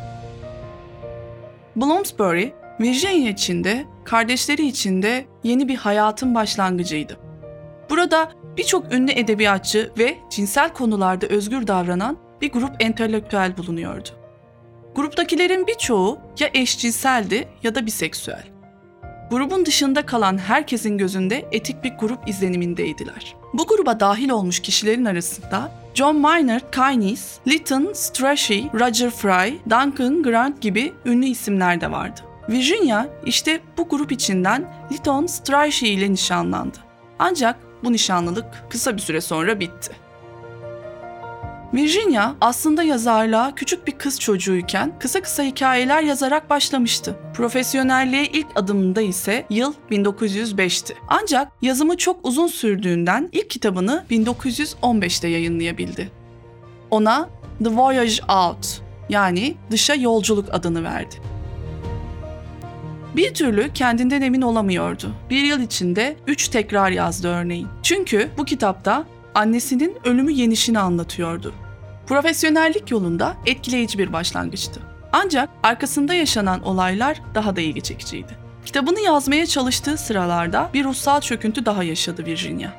Bloomsbury, 1.76 2.52
Virginia 2.80 3.30
içinde, 3.30 3.84
kardeşleri 4.04 4.66
içinde 4.66 5.26
yeni 5.44 5.68
bir 5.68 5.76
hayatın 5.76 6.34
başlangıcıydı. 6.34 7.18
Burada 7.90 8.32
birçok 8.56 8.92
ünlü 8.92 9.12
edebiyatçı 9.12 9.92
ve 9.98 10.18
cinsel 10.30 10.72
konularda 10.72 11.26
özgür 11.26 11.66
davranan 11.66 12.18
bir 12.40 12.52
grup 12.52 12.70
entelektüel 12.80 13.56
bulunuyordu. 13.56 14.08
Gruptakilerin 14.94 15.66
birçoğu 15.66 16.18
ya 16.38 16.50
eşcinseldi 16.54 17.48
ya 17.62 17.74
da 17.74 17.86
biseksüel. 17.86 18.57
Grubun 19.30 19.66
dışında 19.66 20.06
kalan 20.06 20.38
herkesin 20.38 20.98
gözünde 20.98 21.48
etik 21.52 21.84
bir 21.84 21.92
grup 22.00 22.28
izlenimindeydiler. 22.28 23.36
Bu 23.52 23.66
gruba 23.66 24.00
dahil 24.00 24.30
olmuş 24.30 24.60
kişilerin 24.60 25.04
arasında 25.04 25.72
John 25.94 26.16
Maynard 26.16 26.74
Keynes, 26.74 27.38
Lytton 27.48 27.92
Strachey, 27.92 28.64
Roger 28.74 29.10
Fry, 29.10 29.58
Duncan 29.70 30.22
Grant 30.22 30.60
gibi 30.60 30.92
ünlü 31.04 31.26
isimler 31.26 31.80
de 31.80 31.90
vardı. 31.90 32.20
Virginia 32.48 33.06
işte 33.24 33.60
bu 33.78 33.88
grup 33.88 34.12
içinden 34.12 34.72
Lytton 34.92 35.26
Strachey 35.26 35.94
ile 35.94 36.12
nişanlandı. 36.12 36.78
Ancak 37.18 37.56
bu 37.84 37.92
nişanlılık 37.92 38.46
kısa 38.70 38.96
bir 38.96 39.02
süre 39.02 39.20
sonra 39.20 39.60
bitti. 39.60 40.07
Virginia 41.74 42.34
aslında 42.40 42.82
yazarlığa 42.82 43.54
küçük 43.54 43.86
bir 43.86 43.92
kız 43.92 44.20
çocuğuyken 44.20 44.92
kısa 44.98 45.20
kısa 45.20 45.42
hikayeler 45.42 46.02
yazarak 46.02 46.50
başlamıştı. 46.50 47.16
Profesyonelliğe 47.34 48.26
ilk 48.26 48.46
adımında 48.54 49.00
ise 49.00 49.46
yıl 49.50 49.74
1905'ti. 49.90 50.94
Ancak 51.08 51.52
yazımı 51.62 51.96
çok 51.96 52.26
uzun 52.26 52.46
sürdüğünden 52.46 53.28
ilk 53.32 53.50
kitabını 53.50 54.04
1915'te 54.10 55.28
yayınlayabildi. 55.28 56.10
Ona 56.90 57.28
The 57.64 57.70
Voyage 57.70 58.22
Out 58.28 58.80
yani 59.08 59.54
dışa 59.70 59.94
yolculuk 59.94 60.48
adını 60.52 60.84
verdi. 60.84 61.16
Bir 63.16 63.34
türlü 63.34 63.72
kendinden 63.72 64.22
emin 64.22 64.42
olamıyordu. 64.42 65.10
Bir 65.30 65.42
yıl 65.42 65.60
içinde 65.60 66.16
üç 66.26 66.48
tekrar 66.48 66.90
yazdı 66.90 67.28
örneğin. 67.28 67.68
Çünkü 67.82 68.30
bu 68.38 68.44
kitapta 68.44 69.04
annesinin 69.34 69.96
ölümü 70.04 70.32
yenişini 70.32 70.78
anlatıyordu. 70.78 71.54
Profesyonellik 72.06 72.90
yolunda 72.90 73.36
etkileyici 73.46 73.98
bir 73.98 74.12
başlangıçtı. 74.12 74.80
Ancak 75.12 75.48
arkasında 75.62 76.14
yaşanan 76.14 76.62
olaylar 76.62 77.22
daha 77.34 77.56
da 77.56 77.60
ilgi 77.60 77.80
çekiciydi. 77.80 78.32
Kitabını 78.64 79.00
yazmaya 79.00 79.46
çalıştığı 79.46 79.96
sıralarda 79.96 80.70
bir 80.74 80.84
ruhsal 80.84 81.20
çöküntü 81.20 81.66
daha 81.66 81.82
yaşadı 81.82 82.26
Virginia. 82.26 82.70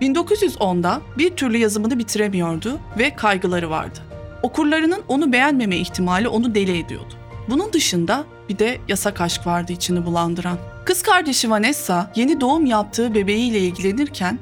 1910'da 0.00 1.00
bir 1.18 1.36
türlü 1.36 1.56
yazımını 1.56 1.98
bitiremiyordu 1.98 2.78
ve 2.98 3.14
kaygıları 3.14 3.70
vardı. 3.70 3.98
Okurlarının 4.42 5.02
onu 5.08 5.32
beğenmeme 5.32 5.76
ihtimali 5.76 6.28
onu 6.28 6.54
deli 6.54 6.78
ediyordu. 6.78 7.14
Bunun 7.48 7.72
dışında 7.72 8.24
bir 8.48 8.58
de 8.58 8.78
yasak 8.88 9.20
aşk 9.20 9.46
vardı 9.46 9.72
içini 9.72 10.06
bulandıran. 10.06 10.58
Kız 10.84 11.02
kardeşi 11.02 11.50
Vanessa 11.50 12.12
yeni 12.16 12.40
doğum 12.40 12.66
yaptığı 12.66 13.14
bebeğiyle 13.14 13.58
ilgilenirken 13.58 14.38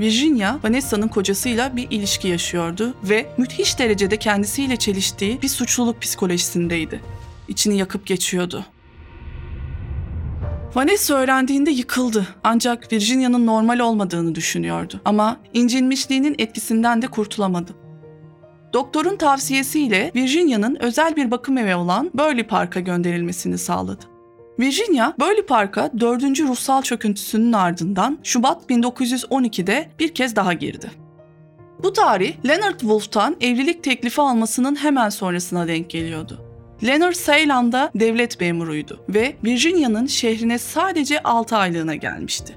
Virginia, 0.00 0.58
Vanessa'nın 0.64 1.08
kocasıyla 1.08 1.76
bir 1.76 1.86
ilişki 1.90 2.28
yaşıyordu 2.28 2.94
ve 3.04 3.26
müthiş 3.38 3.78
derecede 3.78 4.16
kendisiyle 4.16 4.76
çeliştiği 4.76 5.42
bir 5.42 5.48
suçluluk 5.48 6.02
psikolojisindeydi. 6.02 7.00
İçini 7.48 7.78
yakıp 7.78 8.06
geçiyordu. 8.06 8.64
Vanessa 10.74 11.14
öğrendiğinde 11.14 11.70
yıkıldı 11.70 12.26
ancak 12.44 12.92
Virginia'nın 12.92 13.46
normal 13.46 13.78
olmadığını 13.78 14.34
düşünüyordu 14.34 15.00
ama 15.04 15.36
incinmişliğinin 15.54 16.34
etkisinden 16.38 17.02
de 17.02 17.06
kurtulamadı. 17.06 17.74
Doktorun 18.72 19.16
tavsiyesiyle 19.16 20.12
Virginia'nın 20.14 20.76
özel 20.80 21.16
bir 21.16 21.30
bakım 21.30 21.58
evi 21.58 21.74
olan 21.74 22.10
Burley 22.14 22.46
Park'a 22.46 22.80
gönderilmesini 22.80 23.58
sağladı. 23.58 24.17
Virginia, 24.58 25.12
Burley 25.18 25.42
Park'a 25.42 25.90
4. 26.00 26.22
ruhsal 26.40 26.82
çöküntüsünün 26.82 27.52
ardından 27.52 28.18
Şubat 28.22 28.70
1912'de 28.70 29.90
bir 29.98 30.14
kez 30.14 30.36
daha 30.36 30.52
girdi. 30.52 30.90
Bu 31.82 31.92
tarih 31.92 32.34
Leonard 32.48 32.80
Woolf'tan 32.80 33.36
evlilik 33.40 33.84
teklifi 33.84 34.20
almasının 34.20 34.76
hemen 34.76 35.08
sonrasına 35.08 35.68
denk 35.68 35.90
geliyordu. 35.90 36.40
Leonard 36.86 37.14
Ceylan'da 37.26 37.90
devlet 37.94 38.40
memuruydu 38.40 39.04
ve 39.08 39.36
Virginia'nın 39.44 40.06
şehrine 40.06 40.58
sadece 40.58 41.22
6 41.22 41.56
aylığına 41.56 41.94
gelmişti. 41.94 42.56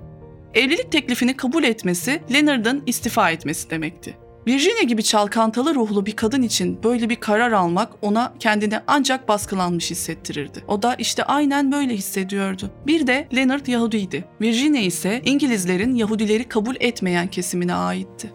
Evlilik 0.53 0.91
teklifini 0.91 1.37
kabul 1.37 1.63
etmesi 1.63 2.21
Leonard'ın 2.33 2.83
istifa 2.85 3.31
etmesi 3.31 3.69
demekti. 3.69 4.17
Virginia 4.47 4.83
gibi 4.83 5.03
çalkantalı 5.03 5.75
ruhlu 5.75 6.05
bir 6.05 6.15
kadın 6.15 6.41
için 6.41 6.83
böyle 6.83 7.09
bir 7.09 7.15
karar 7.15 7.51
almak 7.51 7.91
ona 8.01 8.33
kendini 8.39 8.79
ancak 8.87 9.27
baskılanmış 9.27 9.91
hissettirirdi. 9.91 10.63
O 10.67 10.81
da 10.81 10.95
işte 10.95 11.23
aynen 11.23 11.71
böyle 11.71 11.93
hissediyordu. 11.93 12.71
Bir 12.87 13.07
de 13.07 13.27
Leonard 13.35 13.67
Yahudiydi. 13.67 14.25
Virginia 14.41 14.81
ise 14.81 15.21
İngilizlerin 15.25 15.95
Yahudileri 15.95 16.43
kabul 16.43 16.75
etmeyen 16.79 17.27
kesimine 17.27 17.73
aitti. 17.73 18.31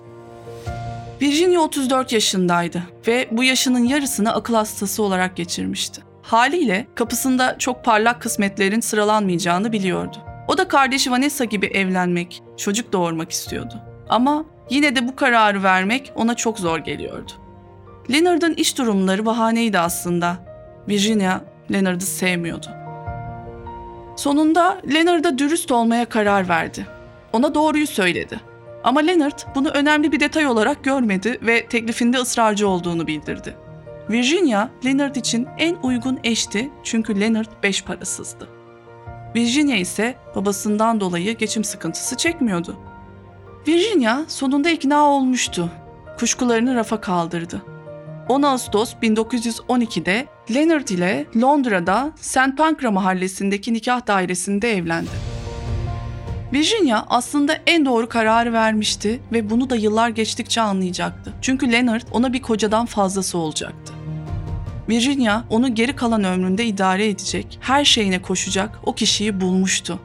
Virginia 1.22 1.60
34 1.60 2.12
yaşındaydı 2.12 2.82
ve 3.06 3.28
bu 3.30 3.44
yaşının 3.44 3.84
yarısını 3.84 4.34
akıl 4.34 4.54
hastası 4.54 5.02
olarak 5.02 5.36
geçirmişti. 5.36 6.02
Haliyle 6.22 6.86
kapısında 6.94 7.58
çok 7.58 7.84
parlak 7.84 8.22
kısmetlerin 8.22 8.80
sıralanmayacağını 8.80 9.72
biliyordu. 9.72 10.16
O 10.48 10.58
da 10.58 10.68
kardeşi 10.68 11.10
Vanessa 11.10 11.44
gibi 11.44 11.66
evlenmek, 11.66 12.42
çocuk 12.56 12.92
doğurmak 12.92 13.30
istiyordu. 13.30 13.74
Ama 14.08 14.44
Yine 14.70 14.96
de 14.96 15.08
bu 15.08 15.16
kararı 15.16 15.62
vermek 15.62 16.12
ona 16.14 16.34
çok 16.34 16.58
zor 16.58 16.78
geliyordu. 16.78 17.32
Leonard'ın 18.12 18.54
iş 18.54 18.78
durumları 18.78 19.26
bahaneydi 19.26 19.78
aslında. 19.78 20.36
Virginia 20.88 21.40
Leonard'ı 21.72 22.04
sevmiyordu. 22.04 22.66
Sonunda 24.16 24.80
Leonard'a 24.94 25.38
dürüst 25.38 25.72
olmaya 25.72 26.04
karar 26.04 26.48
verdi. 26.48 26.86
Ona 27.32 27.54
doğruyu 27.54 27.86
söyledi. 27.86 28.40
Ama 28.84 29.00
Leonard 29.00 29.38
bunu 29.54 29.68
önemli 29.68 30.12
bir 30.12 30.20
detay 30.20 30.46
olarak 30.46 30.84
görmedi 30.84 31.38
ve 31.42 31.66
teklifinde 31.66 32.18
ısrarcı 32.18 32.68
olduğunu 32.68 33.06
bildirdi. 33.06 33.56
Virginia, 34.10 34.68
Leonard 34.84 35.16
için 35.16 35.48
en 35.58 35.76
uygun 35.82 36.20
eşti 36.24 36.70
çünkü 36.82 37.20
Leonard 37.20 37.48
beş 37.62 37.84
parasızdı. 37.84 38.48
Virginia 39.34 39.76
ise 39.76 40.14
babasından 40.34 41.00
dolayı 41.00 41.36
geçim 41.36 41.64
sıkıntısı 41.64 42.16
çekmiyordu. 42.16 42.76
Virginia 43.68 44.24
sonunda 44.28 44.70
ikna 44.70 45.04
olmuştu. 45.04 45.70
Kuşkularını 46.18 46.74
rafa 46.74 47.00
kaldırdı. 47.00 47.62
10 48.28 48.42
Ağustos 48.42 48.94
1912'de 49.02 50.26
Leonard 50.54 50.88
ile 50.88 51.26
Londra'da 51.36 52.12
St. 52.20 52.56
Pancras 52.56 52.92
mahallesindeki 52.92 53.72
nikah 53.72 54.06
dairesinde 54.06 54.72
evlendi. 54.72 55.10
Virginia 56.52 57.04
aslında 57.08 57.58
en 57.66 57.84
doğru 57.84 58.08
kararı 58.08 58.52
vermişti 58.52 59.20
ve 59.32 59.50
bunu 59.50 59.70
da 59.70 59.76
yıllar 59.76 60.08
geçtikçe 60.08 60.60
anlayacaktı. 60.60 61.32
Çünkü 61.42 61.72
Leonard 61.72 62.02
ona 62.12 62.32
bir 62.32 62.42
kocadan 62.42 62.86
fazlası 62.86 63.38
olacaktı. 63.38 63.92
Virginia 64.88 65.42
onu 65.50 65.74
geri 65.74 65.96
kalan 65.96 66.24
ömründe 66.24 66.64
idare 66.64 67.08
edecek, 67.08 67.58
her 67.60 67.84
şeyine 67.84 68.22
koşacak 68.22 68.78
o 68.84 68.94
kişiyi 68.94 69.40
bulmuştu. 69.40 69.98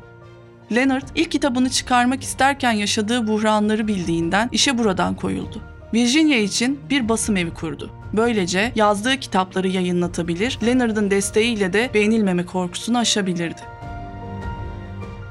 Leonard 0.75 1.07
ilk 1.15 1.31
kitabını 1.31 1.69
çıkarmak 1.69 2.23
isterken 2.23 2.71
yaşadığı 2.71 3.27
buhranları 3.27 3.87
bildiğinden 3.87 4.49
işe 4.51 4.77
buradan 4.77 5.15
koyuldu. 5.15 5.61
Virginia 5.93 6.37
için 6.37 6.79
bir 6.89 7.09
basım 7.09 7.37
evi 7.37 7.53
kurdu. 7.53 7.91
Böylece 8.13 8.71
yazdığı 8.75 9.17
kitapları 9.17 9.67
yayınlatabilir, 9.67 10.59
Leonard'ın 10.65 11.11
desteğiyle 11.11 11.73
de 11.73 11.89
beğenilmeme 11.93 12.45
korkusunu 12.45 12.97
aşabilirdi. 12.97 13.61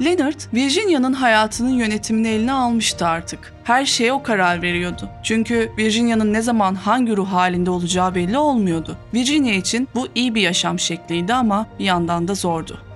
Leonard, 0.04 0.40
Virginia'nın 0.54 1.12
hayatının 1.12 1.70
yönetimini 1.70 2.28
eline 2.28 2.52
almıştı 2.52 3.06
artık. 3.06 3.54
Her 3.64 3.84
şeye 3.84 4.12
o 4.12 4.22
karar 4.22 4.62
veriyordu. 4.62 5.08
Çünkü 5.22 5.72
Virginia'nın 5.78 6.32
ne 6.32 6.42
zaman 6.42 6.74
hangi 6.74 7.16
ruh 7.16 7.28
halinde 7.28 7.70
olacağı 7.70 8.14
belli 8.14 8.38
olmuyordu. 8.38 8.96
Virginia 9.14 9.54
için 9.54 9.88
bu 9.94 10.08
iyi 10.14 10.34
bir 10.34 10.40
yaşam 10.40 10.78
şekliydi 10.78 11.34
ama 11.34 11.66
bir 11.78 11.84
yandan 11.84 12.28
da 12.28 12.34
zordu. 12.34 12.89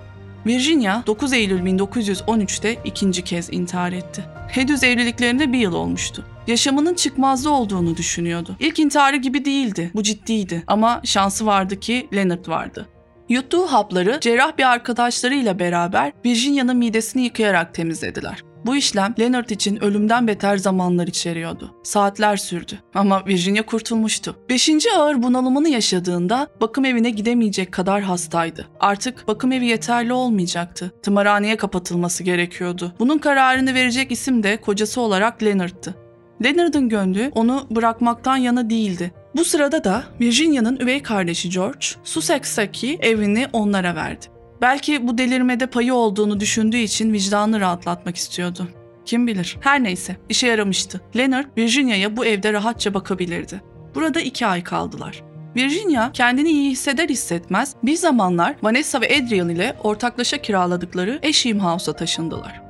Virginia 0.45 1.05
9 1.07 1.33
Eylül 1.33 1.59
1913'te 1.59 2.77
ikinci 2.85 3.23
kez 3.23 3.53
intihar 3.53 3.91
etti. 3.91 4.23
Henüz 4.47 4.83
evliliklerinde 4.83 5.53
bir 5.53 5.59
yıl 5.59 5.73
olmuştu. 5.73 6.25
Yaşamının 6.47 6.93
çıkmazda 6.93 7.49
olduğunu 7.49 7.97
düşünüyordu. 7.97 8.55
İlk 8.59 8.79
intiharı 8.79 9.15
gibi 9.15 9.45
değildi, 9.45 9.91
bu 9.95 10.03
ciddiydi. 10.03 10.63
Ama 10.67 11.01
şansı 11.03 11.45
vardı 11.45 11.79
ki 11.79 12.07
Leonard 12.13 12.47
vardı. 12.47 12.89
Yuttuğu 13.29 13.65
hapları 13.65 14.17
cerrah 14.21 14.57
bir 14.57 14.63
arkadaşlarıyla 14.63 15.59
beraber 15.59 16.11
Virginia'nın 16.25 16.77
midesini 16.77 17.23
yıkayarak 17.23 17.73
temizlediler. 17.73 18.43
Bu 18.65 18.75
işlem 18.75 19.15
Leonard 19.19 19.49
için 19.49 19.83
ölümden 19.83 20.27
beter 20.27 20.57
zamanlar 20.57 21.07
içeriyordu. 21.07 21.75
Saatler 21.83 22.37
sürdü 22.37 22.79
ama 22.93 23.25
Virginia 23.27 23.65
kurtulmuştu. 23.65 24.35
Beşinci 24.49 24.91
ağır 24.91 25.23
bunalımını 25.23 25.69
yaşadığında 25.69 26.47
bakım 26.61 26.85
evine 26.85 27.09
gidemeyecek 27.09 27.71
kadar 27.71 28.01
hastaydı. 28.01 28.67
Artık 28.79 29.27
bakım 29.27 29.51
evi 29.51 29.65
yeterli 29.65 30.13
olmayacaktı. 30.13 30.91
Tımarhaneye 31.03 31.57
kapatılması 31.57 32.23
gerekiyordu. 32.23 32.93
Bunun 32.99 33.17
kararını 33.17 33.73
verecek 33.73 34.11
isim 34.11 34.43
de 34.43 34.57
kocası 34.57 35.01
olarak 35.01 35.43
Leonard'tı. 35.43 35.95
Leonard'ın 36.43 36.89
gönlü 36.89 37.31
onu 37.35 37.67
bırakmaktan 37.71 38.37
yana 38.37 38.69
değildi. 38.69 39.11
Bu 39.35 39.45
sırada 39.45 39.83
da 39.83 40.03
Virginia'nın 40.21 40.77
üvey 40.79 41.03
kardeşi 41.03 41.49
George, 41.49 41.85
Sussex'taki 42.03 42.97
evini 43.01 43.47
onlara 43.53 43.95
verdi. 43.95 44.34
Belki 44.61 45.07
bu 45.07 45.17
delirmede 45.17 45.67
payı 45.67 45.93
olduğunu 45.93 46.39
düşündüğü 46.39 46.77
için 46.77 47.13
vicdanını 47.13 47.59
rahatlatmak 47.59 48.15
istiyordu. 48.15 48.67
Kim 49.05 49.27
bilir. 49.27 49.57
Her 49.59 49.83
neyse, 49.83 50.17
işe 50.29 50.47
yaramıştı. 50.47 51.01
Leonard, 51.17 51.45
Virginia'ya 51.57 52.17
bu 52.17 52.25
evde 52.25 52.53
rahatça 52.53 52.93
bakabilirdi. 52.93 53.61
Burada 53.95 54.21
iki 54.21 54.45
ay 54.45 54.63
kaldılar. 54.63 55.23
Virginia 55.55 56.11
kendini 56.11 56.49
iyi 56.49 56.71
hisseder 56.71 57.09
hissetmez 57.09 57.75
bir 57.83 57.95
zamanlar 57.95 58.55
Vanessa 58.63 59.01
ve 59.01 59.05
Adrian 59.05 59.49
ile 59.49 59.75
ortaklaşa 59.83 60.37
kiraladıkları 60.37 61.19
Eşim 61.21 61.59
House'a 61.59 61.95
taşındılar. 61.95 62.61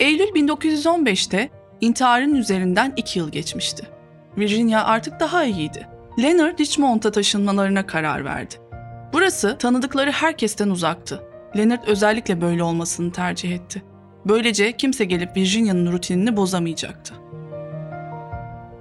Eylül 0.00 0.28
1915'te 0.28 1.50
intiharın 1.80 2.34
üzerinden 2.34 2.92
iki 2.96 3.18
yıl 3.18 3.32
geçmişti. 3.32 3.86
Virginia 4.38 4.84
artık 4.84 5.20
daha 5.20 5.44
iyiydi. 5.44 5.86
Leonard 6.22 6.58
Richmond'a 6.58 7.10
taşınmalarına 7.10 7.86
karar 7.86 8.24
verdi. 8.24 8.54
Burası 9.12 9.58
tanıdıkları 9.58 10.10
herkesten 10.10 10.70
uzaktı. 10.70 11.22
Leonard 11.56 11.86
özellikle 11.86 12.40
böyle 12.40 12.62
olmasını 12.62 13.12
tercih 13.12 13.54
etti. 13.54 13.82
Böylece 14.26 14.72
kimse 14.72 15.04
gelip 15.04 15.36
Virginia'nın 15.36 15.92
rutinini 15.92 16.36
bozamayacaktı. 16.36 17.14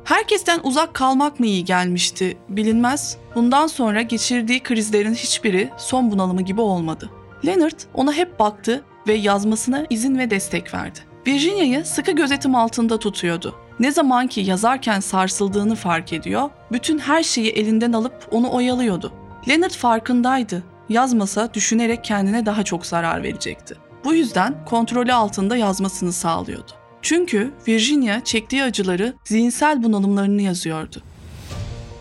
Herkesten 0.04 0.60
uzak 0.64 0.94
kalmak 0.94 1.40
mı 1.40 1.46
iyi 1.46 1.66
gelmişti 1.66 2.38
bilinmez. 2.50 3.18
Bundan 3.36 3.68
sonra 3.68 4.02
geçirdiği 4.02 4.64
krizlerin 4.64 5.13
hiçbiri 5.13 5.70
son 5.78 6.12
bunalımı 6.12 6.41
gibi 6.41 6.62
olmadı. 6.62 7.10
Leonard 7.46 7.80
ona 7.94 8.13
hep 8.13 8.39
baktı 8.39 8.84
ve 9.08 9.13
yazmasına 9.13 9.86
izin 9.89 10.17
ve 10.17 10.30
destek 10.30 10.74
verdi. 10.74 11.00
Virginia'yı 11.28 11.86
sıkı 11.86 12.12
gözetim 12.12 12.56
altında 12.56 13.00
tutuyordu. 13.00 13.56
Ne 13.80 13.91
zaman 13.91 14.28
ki 14.28 14.41
yazarken 14.41 15.00
sarsıldığını 15.00 15.76
fark 15.76 16.13
ediyor, 16.13 16.50
bütün 16.72 17.00
her 17.00 17.24
şeyi 17.24 17.50
elinden 17.50 17.94
alıp 17.94 18.28
onu 18.32 18.54
oyalıyordu. 18.54 19.13
Leonard 19.47 19.71
farkındaydı. 19.71 20.63
Yazmasa 20.89 21.54
düşünerek 21.54 22.04
kendine 22.04 22.45
daha 22.45 22.63
çok 22.63 22.86
zarar 22.86 23.23
verecekti. 23.23 23.75
Bu 24.04 24.13
yüzden 24.13 24.65
kontrolü 24.65 25.13
altında 25.13 25.58
yazmasını 25.58 26.12
sağlıyordu. 26.13 26.71
Çünkü 27.01 27.51
Virginia 27.67 28.23
çektiği 28.23 28.63
acıları, 28.63 29.13
zihinsel 29.23 29.84
bunalımlarını 29.84 30.41
yazıyordu. 30.41 31.01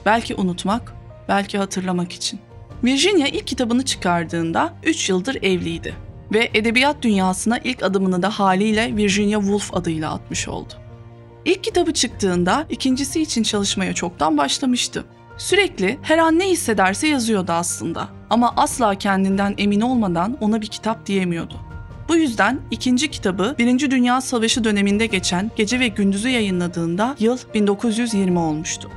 Belki 0.06 0.34
unutmak, 0.34 0.92
belki 1.28 1.58
hatırlamak 1.58 2.12
için. 2.12 2.40
Virginia 2.84 3.26
ilk 3.28 3.46
kitabını 3.46 3.84
çıkardığında 3.84 4.74
3 4.82 5.08
yıldır 5.08 5.34
evliydi 5.42 5.94
ve 6.32 6.50
edebiyat 6.54 7.02
dünyasına 7.02 7.58
ilk 7.58 7.82
adımını 7.82 8.22
da 8.22 8.30
haliyle 8.30 8.96
Virginia 8.96 9.40
Woolf 9.40 9.74
adıyla 9.74 10.12
atmış 10.12 10.48
oldu. 10.48 10.72
İlk 11.44 11.64
kitabı 11.64 11.92
çıktığında 11.92 12.66
ikincisi 12.68 13.22
için 13.22 13.42
çalışmaya 13.42 13.94
çoktan 13.94 14.38
başlamıştı. 14.38 15.04
Sürekli 15.40 15.98
her 16.02 16.18
an 16.18 16.38
ne 16.38 16.48
hissederse 16.48 17.08
yazıyordu 17.08 17.52
aslında 17.52 18.08
ama 18.30 18.52
asla 18.56 18.94
kendinden 18.94 19.54
emin 19.58 19.80
olmadan 19.80 20.36
ona 20.40 20.60
bir 20.60 20.66
kitap 20.66 21.06
diyemiyordu. 21.06 21.54
Bu 22.08 22.16
yüzden 22.16 22.60
ikinci 22.70 23.10
kitabı 23.10 23.54
Birinci 23.58 23.90
Dünya 23.90 24.20
Savaşı 24.20 24.64
döneminde 24.64 25.06
geçen 25.06 25.50
Gece 25.56 25.80
ve 25.80 25.88
Gündüz'ü 25.88 26.28
yayınladığında 26.28 27.16
yıl 27.18 27.38
1920 27.54 28.38
olmuştu. 28.38 28.90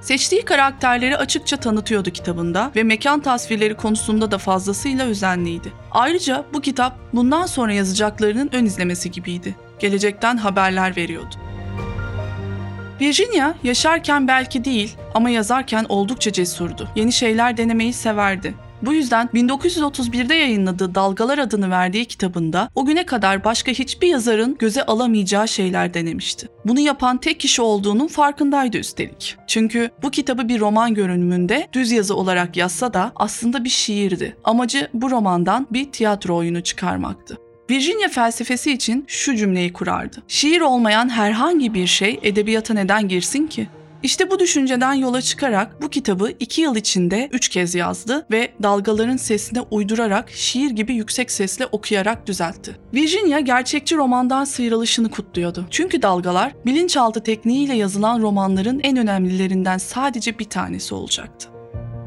Seçtiği 0.00 0.42
karakterleri 0.42 1.16
açıkça 1.16 1.56
tanıtıyordu 1.56 2.10
kitabında 2.10 2.70
ve 2.76 2.82
mekan 2.82 3.20
tasvirleri 3.20 3.74
konusunda 3.74 4.30
da 4.30 4.38
fazlasıyla 4.38 5.06
özenliydi. 5.06 5.72
Ayrıca 5.90 6.44
bu 6.54 6.60
kitap 6.60 6.98
bundan 7.12 7.46
sonra 7.46 7.72
yazacaklarının 7.72 8.50
ön 8.52 8.64
izlemesi 8.64 9.10
gibiydi. 9.10 9.56
Gelecekten 9.78 10.36
haberler 10.36 10.96
veriyordu. 10.96 11.34
Virginia 13.00 13.54
yaşarken 13.64 14.28
belki 14.28 14.64
değil 14.64 14.96
ama 15.14 15.30
yazarken 15.30 15.86
oldukça 15.88 16.32
cesurdu. 16.32 16.88
Yeni 16.96 17.12
şeyler 17.12 17.56
denemeyi 17.56 17.92
severdi. 17.92 18.54
Bu 18.82 18.94
yüzden 18.94 19.28
1931'de 19.34 20.34
yayınladığı 20.34 20.94
Dalgalar 20.94 21.38
adını 21.38 21.70
verdiği 21.70 22.04
kitabında 22.04 22.70
o 22.74 22.84
güne 22.84 23.06
kadar 23.06 23.44
başka 23.44 23.72
hiçbir 23.72 24.08
yazarın 24.08 24.56
göze 24.58 24.86
alamayacağı 24.86 25.48
şeyler 25.48 25.94
denemişti. 25.94 26.48
Bunu 26.64 26.80
yapan 26.80 27.18
tek 27.18 27.40
kişi 27.40 27.62
olduğunun 27.62 28.06
farkındaydı 28.06 28.78
üstelik. 28.78 29.36
Çünkü 29.46 29.90
bu 30.02 30.10
kitabı 30.10 30.48
bir 30.48 30.60
roman 30.60 30.94
görünümünde 30.94 31.68
düz 31.72 31.92
yazı 31.92 32.16
olarak 32.16 32.56
yazsa 32.56 32.94
da 32.94 33.12
aslında 33.16 33.64
bir 33.64 33.68
şiirdi. 33.68 34.36
Amacı 34.44 34.88
bu 34.94 35.10
romandan 35.10 35.66
bir 35.70 35.92
tiyatro 35.92 36.36
oyunu 36.36 36.62
çıkarmaktı. 36.62 37.38
Virginia 37.70 38.08
felsefesi 38.08 38.72
için 38.72 39.04
şu 39.08 39.36
cümleyi 39.36 39.72
kurardı. 39.72 40.16
Şiir 40.28 40.60
olmayan 40.60 41.08
herhangi 41.08 41.74
bir 41.74 41.86
şey 41.86 42.20
edebiyata 42.22 42.74
neden 42.74 43.08
girsin 43.08 43.46
ki? 43.46 43.68
İşte 44.02 44.30
bu 44.30 44.38
düşünceden 44.38 44.92
yola 44.92 45.22
çıkarak 45.22 45.82
bu 45.82 45.88
kitabı 45.88 46.30
iki 46.40 46.60
yıl 46.60 46.76
içinde 46.76 47.28
üç 47.32 47.48
kez 47.48 47.74
yazdı 47.74 48.26
ve 48.30 48.52
dalgaların 48.62 49.16
sesine 49.16 49.60
uydurarak 49.60 50.30
şiir 50.30 50.70
gibi 50.70 50.94
yüksek 50.94 51.30
sesle 51.30 51.66
okuyarak 51.66 52.26
düzeltti. 52.26 52.76
Virginia 52.94 53.40
gerçekçi 53.40 53.96
romandan 53.96 54.44
sıyrılışını 54.44 55.10
kutluyordu. 55.10 55.66
Çünkü 55.70 56.02
dalgalar 56.02 56.52
bilinçaltı 56.66 57.22
tekniğiyle 57.22 57.74
yazılan 57.74 58.22
romanların 58.22 58.80
en 58.82 58.96
önemlilerinden 58.96 59.78
sadece 59.78 60.38
bir 60.38 60.44
tanesi 60.44 60.94
olacaktı. 60.94 61.48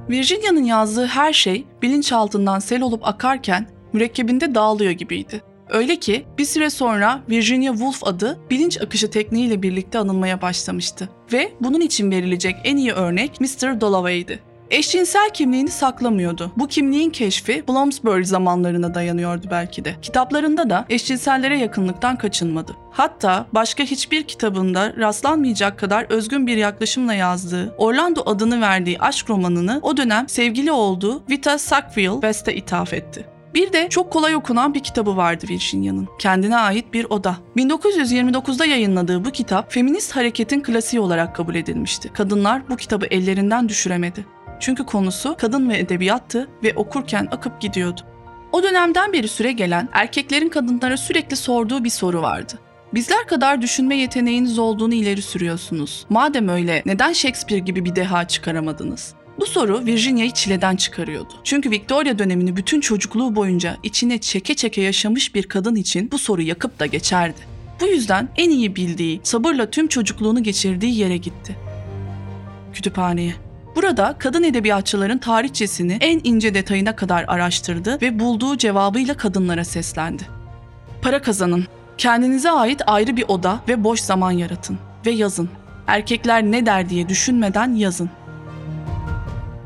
Virginia'nın 0.10 0.64
yazdığı 0.64 1.06
her 1.06 1.34
şey 1.34 1.66
bilinçaltından 1.82 2.60
sel 2.60 2.82
olup 2.82 3.08
akarken 3.08 3.68
mürekkebinde 3.94 4.56
dağılıyor 4.56 4.92
gibiydi. 4.92 5.51
Öyle 5.72 5.96
ki 5.96 6.26
bir 6.38 6.46
süre 6.46 6.70
sonra 6.70 7.22
Virginia 7.30 7.74
Woolf 7.74 8.04
adı 8.04 8.40
bilinç 8.50 8.82
akışı 8.82 9.10
tekniğiyle 9.10 9.62
birlikte 9.62 10.00
anılmaya 10.00 10.42
başlamıştı. 10.42 11.10
Ve 11.34 11.52
bunun 11.62 11.82
için 11.82 12.12
verilecek 12.12 12.56
en 12.64 12.78
iyi 12.78 12.92
örnek 12.92 13.42
Mr. 13.42 13.82
Dalloway'di. 13.82 14.40
Eşcinsel 14.72 15.30
kimliğini 15.30 15.70
saklamıyordu. 15.70 16.52
Bu 16.58 16.68
kimliğin 16.68 17.10
keşfi 17.10 17.64
Bloomsbury 17.68 18.26
zamanlarına 18.26 18.96
dayanıyordu 18.96 19.48
belki 19.52 19.86
de. 19.86 19.96
Kitaplarında 20.02 20.70
da 20.70 20.86
eşcinsellere 20.90 21.60
yakınlıktan 21.60 22.18
kaçınmadı. 22.18 22.76
Hatta 22.92 23.46
başka 23.54 23.84
hiçbir 23.84 24.24
kitabında 24.24 24.94
rastlanmayacak 24.98 25.80
kadar 25.80 26.06
özgün 26.10 26.48
bir 26.48 26.58
yaklaşımla 26.58 27.14
yazdığı, 27.14 27.76
Orlando 27.78 28.22
adını 28.26 28.62
verdiği 28.62 29.00
aşk 29.00 29.30
romanını 29.30 29.80
o 29.82 29.98
dönem 29.98 30.30
sevgili 30.30 30.72
olduğu 30.72 31.24
Vita 31.30 31.58
Sackville 31.58 32.14
West'e 32.14 32.56
ithaf 32.56 32.94
etti. 32.94 33.26
Bir 33.54 33.74
de 33.74 33.90
çok 33.90 34.12
kolay 34.12 34.36
okunan 34.36 34.74
bir 34.74 34.80
kitabı 34.80 35.18
vardı 35.18 35.46
Virginia'nın. 35.50 36.08
Kendine 36.20 36.58
ait 36.58 36.94
bir 36.94 37.06
oda. 37.10 37.38
1929'da 37.58 38.66
yayınladığı 38.66 39.26
bu 39.26 39.32
kitap 39.32 39.72
feminist 39.72 40.16
hareketin 40.16 40.62
klasiği 40.62 41.00
olarak 41.00 41.36
kabul 41.36 41.56
edilmişti. 41.56 42.10
Kadınlar 42.14 42.70
bu 42.70 42.78
kitabı 42.78 43.06
ellerinden 43.06 43.70
düşüremedi. 43.70 44.26
Çünkü 44.60 44.86
konusu 44.86 45.36
kadın 45.40 45.70
ve 45.70 45.78
edebiyattı 45.78 46.48
ve 46.64 46.74
okurken 46.76 47.28
akıp 47.32 47.62
gidiyordu. 47.62 48.02
O 48.52 48.64
dönemden 48.64 49.14
beri 49.14 49.28
süre 49.28 49.52
gelen 49.52 49.90
erkeklerin 49.92 50.50
kadınlara 50.50 50.98
sürekli 50.98 51.36
sorduğu 51.36 51.84
bir 51.84 51.90
soru 51.90 52.22
vardı. 52.22 52.54
Bizler 52.94 53.28
kadar 53.28 53.62
düşünme 53.62 53.96
yeteneğiniz 53.96 54.60
olduğunu 54.60 54.94
ileri 54.94 55.22
sürüyorsunuz. 55.22 56.06
Madem 56.10 56.50
öyle 56.50 56.84
neden 56.86 57.14
Shakespeare 57.14 57.60
gibi 57.60 57.86
bir 57.86 57.96
deha 57.96 58.28
çıkaramadınız? 58.28 59.14
Bu 59.40 59.46
soru 59.46 59.86
Virginia'yı 59.86 60.32
çileden 60.32 60.76
çıkarıyordu. 60.76 61.34
Çünkü 61.44 61.72
Victoria 61.72 62.20
dönemini 62.20 62.56
bütün 62.56 62.82
çocukluğu 62.82 63.36
boyunca 63.36 63.78
içine 63.84 64.18
çeke 64.18 64.56
çeke 64.56 64.82
yaşamış 64.82 65.36
bir 65.36 65.44
kadın 65.44 65.76
için 65.76 66.12
bu 66.12 66.18
soru 66.18 66.42
yakıp 66.42 66.80
da 66.80 66.86
geçerdi. 66.86 67.40
Bu 67.82 67.88
yüzden 67.88 68.30
en 68.38 68.50
iyi 68.50 68.76
bildiği, 68.76 69.22
sabırla 69.24 69.70
tüm 69.70 69.88
çocukluğunu 69.88 70.44
geçirdiği 70.44 70.98
yere 70.98 71.18
gitti. 71.18 71.56
Kütüphaneye. 72.74 73.34
Burada 73.76 74.16
kadın 74.20 74.44
edebiyatçıların 74.44 75.18
tarihçesini 75.18 75.98
en 76.02 76.22
ince 76.24 76.54
detayına 76.54 76.96
kadar 76.96 77.26
araştırdı 77.28 78.02
ve 78.02 78.20
bulduğu 78.20 78.58
cevabıyla 78.58 79.18
kadınlara 79.18 79.64
seslendi. 79.64 80.24
Para 81.02 81.22
kazanın. 81.22 81.68
Kendinize 81.98 82.52
ait 82.52 82.82
ayrı 82.88 83.18
bir 83.18 83.26
oda 83.28 83.60
ve 83.68 83.84
boş 83.84 84.00
zaman 84.00 84.32
yaratın 84.32 84.78
ve 85.06 85.12
yazın. 85.12 85.50
Erkekler 85.88 86.44
ne 86.44 86.66
der 86.66 86.90
diye 86.90 87.10
düşünmeden 87.10 87.76
yazın. 87.76 88.10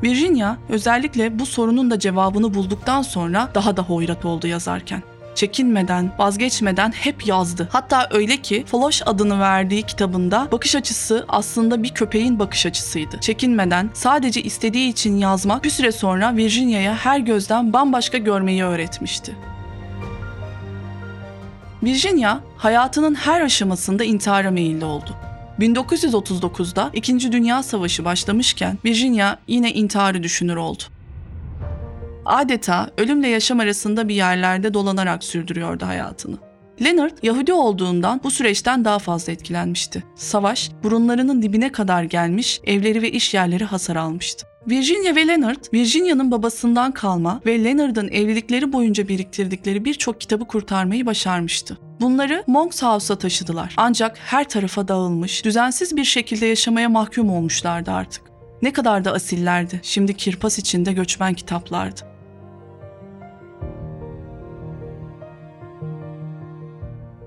Virginia 0.06 0.56
özellikle 0.68 1.38
bu 1.38 1.46
sorunun 1.46 1.90
da 1.90 1.98
cevabını 1.98 2.54
bulduktan 2.54 3.02
sonra 3.02 3.48
daha 3.54 3.76
da 3.76 3.82
hoyrat 3.82 4.24
oldu 4.24 4.46
yazarken. 4.46 5.02
Çekinmeden, 5.34 6.10
vazgeçmeden 6.18 6.92
hep 6.92 7.26
yazdı. 7.26 7.68
Hatta 7.72 8.08
öyle 8.10 8.36
ki 8.36 8.64
Flush 8.66 9.02
adını 9.06 9.40
verdiği 9.40 9.82
kitabında 9.82 10.48
bakış 10.52 10.74
açısı 10.74 11.24
aslında 11.28 11.82
bir 11.82 11.88
köpeğin 11.88 12.38
bakış 12.38 12.66
açısıydı. 12.66 13.20
Çekinmeden, 13.20 13.90
sadece 13.94 14.42
istediği 14.42 14.88
için 14.88 15.16
yazmak 15.16 15.64
bir 15.64 15.70
süre 15.70 15.92
sonra 15.92 16.36
Virginia'ya 16.36 16.94
her 16.94 17.18
gözden 17.18 17.72
bambaşka 17.72 18.18
görmeyi 18.18 18.64
öğretmişti. 18.64 19.36
Virginia 21.82 22.38
hayatının 22.56 23.14
her 23.14 23.40
aşamasında 23.40 24.04
intihara 24.04 24.50
meyilli 24.50 24.84
oldu. 24.84 25.25
1939'da 25.60 26.90
İkinci 26.92 27.32
Dünya 27.32 27.62
Savaşı 27.62 28.04
başlamışken 28.04 28.78
Virginia 28.84 29.36
yine 29.48 29.72
intiharı 29.72 30.22
düşünür 30.22 30.56
oldu. 30.56 30.82
Adeta 32.24 32.90
ölümle 32.98 33.28
yaşam 33.28 33.60
arasında 33.60 34.08
bir 34.08 34.14
yerlerde 34.14 34.74
dolanarak 34.74 35.24
sürdürüyordu 35.24 35.86
hayatını. 35.86 36.36
Leonard 36.84 37.18
Yahudi 37.22 37.52
olduğundan 37.52 38.20
bu 38.24 38.30
süreçten 38.30 38.84
daha 38.84 38.98
fazla 38.98 39.32
etkilenmişti. 39.32 40.04
Savaş 40.14 40.70
burunlarının 40.82 41.42
dibine 41.42 41.72
kadar 41.72 42.02
gelmiş, 42.02 42.60
evleri 42.64 43.02
ve 43.02 43.10
iş 43.10 43.34
yerleri 43.34 43.64
hasar 43.64 43.96
almıştı. 43.96 44.46
Virginia 44.66 45.16
ve 45.16 45.28
Leonard, 45.28 45.64
Virginia'nın 45.74 46.30
babasından 46.30 46.92
kalma 46.92 47.40
ve 47.46 47.64
Leonard'ın 47.64 48.08
evlilikleri 48.08 48.72
boyunca 48.72 49.08
biriktirdikleri 49.08 49.84
birçok 49.84 50.20
kitabı 50.20 50.46
kurtarmayı 50.46 51.06
başarmıştı. 51.06 51.78
Bunları 52.00 52.44
Monks 52.46 52.82
House'a 52.82 53.18
taşıdılar. 53.18 53.74
Ancak 53.76 54.18
her 54.18 54.48
tarafa 54.48 54.88
dağılmış, 54.88 55.44
düzensiz 55.44 55.96
bir 55.96 56.04
şekilde 56.04 56.46
yaşamaya 56.46 56.88
mahkum 56.88 57.30
olmuşlardı 57.30 57.90
artık. 57.90 58.22
Ne 58.62 58.72
kadar 58.72 59.04
da 59.04 59.12
asillerdi. 59.12 59.80
Şimdi 59.82 60.14
kirpas 60.14 60.58
içinde 60.58 60.92
göçmen 60.92 61.34
kitaplardı. 61.34 62.00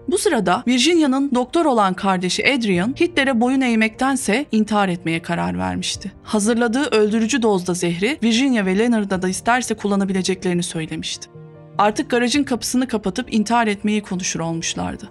Bu 0.07 0.17
sırada 0.17 0.63
Virginia'nın 0.67 1.31
doktor 1.35 1.65
olan 1.65 1.93
kardeşi 1.93 2.53
Adrian, 2.53 2.95
Hitler'e 2.99 3.41
boyun 3.41 3.61
eğmektense 3.61 4.45
intihar 4.51 4.89
etmeye 4.89 5.21
karar 5.21 5.57
vermişti. 5.57 6.11
Hazırladığı 6.23 6.85
öldürücü 6.85 7.41
dozda 7.41 7.73
zehri 7.73 8.17
Virginia 8.23 8.65
ve 8.65 8.77
Leonard'a 8.77 9.21
da 9.21 9.29
isterse 9.29 9.73
kullanabileceklerini 9.73 10.63
söylemişti. 10.63 11.38
Artık 11.79 12.09
garajın 12.09 12.43
kapısını 12.43 12.87
kapatıp 12.87 13.33
intihar 13.33 13.67
etmeyi 13.67 14.01
konuşur 14.01 14.39
olmuşlardı. 14.39 15.09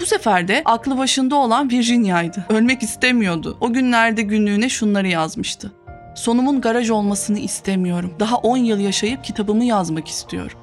Bu 0.00 0.06
sefer 0.06 0.48
de 0.48 0.62
aklı 0.64 0.98
başında 0.98 1.36
olan 1.36 1.70
Virginia'ydı. 1.70 2.44
Ölmek 2.48 2.82
istemiyordu. 2.82 3.56
O 3.60 3.72
günlerde 3.72 4.22
günlüğüne 4.22 4.68
şunları 4.68 5.08
yazmıştı. 5.08 5.72
Sonumun 6.16 6.60
garaj 6.60 6.90
olmasını 6.90 7.38
istemiyorum. 7.38 8.14
Daha 8.20 8.36
10 8.36 8.56
yıl 8.56 8.78
yaşayıp 8.78 9.24
kitabımı 9.24 9.64
yazmak 9.64 10.08
istiyorum. 10.08 10.58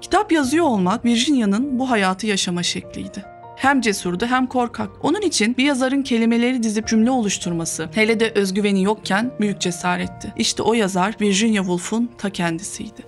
Kitap 0.00 0.32
yazıyor 0.32 0.64
olmak 0.64 1.04
Virginia'nın 1.04 1.78
bu 1.78 1.90
hayatı 1.90 2.26
yaşama 2.26 2.62
şekliydi. 2.62 3.24
Hem 3.56 3.80
cesurdu 3.80 4.26
hem 4.26 4.46
korkak. 4.46 4.90
Onun 5.02 5.20
için 5.20 5.56
bir 5.56 5.64
yazarın 5.64 6.02
kelimeleri 6.02 6.62
dizip 6.62 6.86
cümle 6.86 7.10
oluşturması, 7.10 7.88
hele 7.94 8.20
de 8.20 8.32
özgüveni 8.34 8.82
yokken 8.82 9.30
büyük 9.40 9.60
cesaretti. 9.60 10.32
İşte 10.36 10.62
o 10.62 10.74
yazar 10.74 11.14
Virginia 11.20 11.62
Woolf'un 11.62 12.10
ta 12.18 12.30
kendisiydi. 12.30 13.07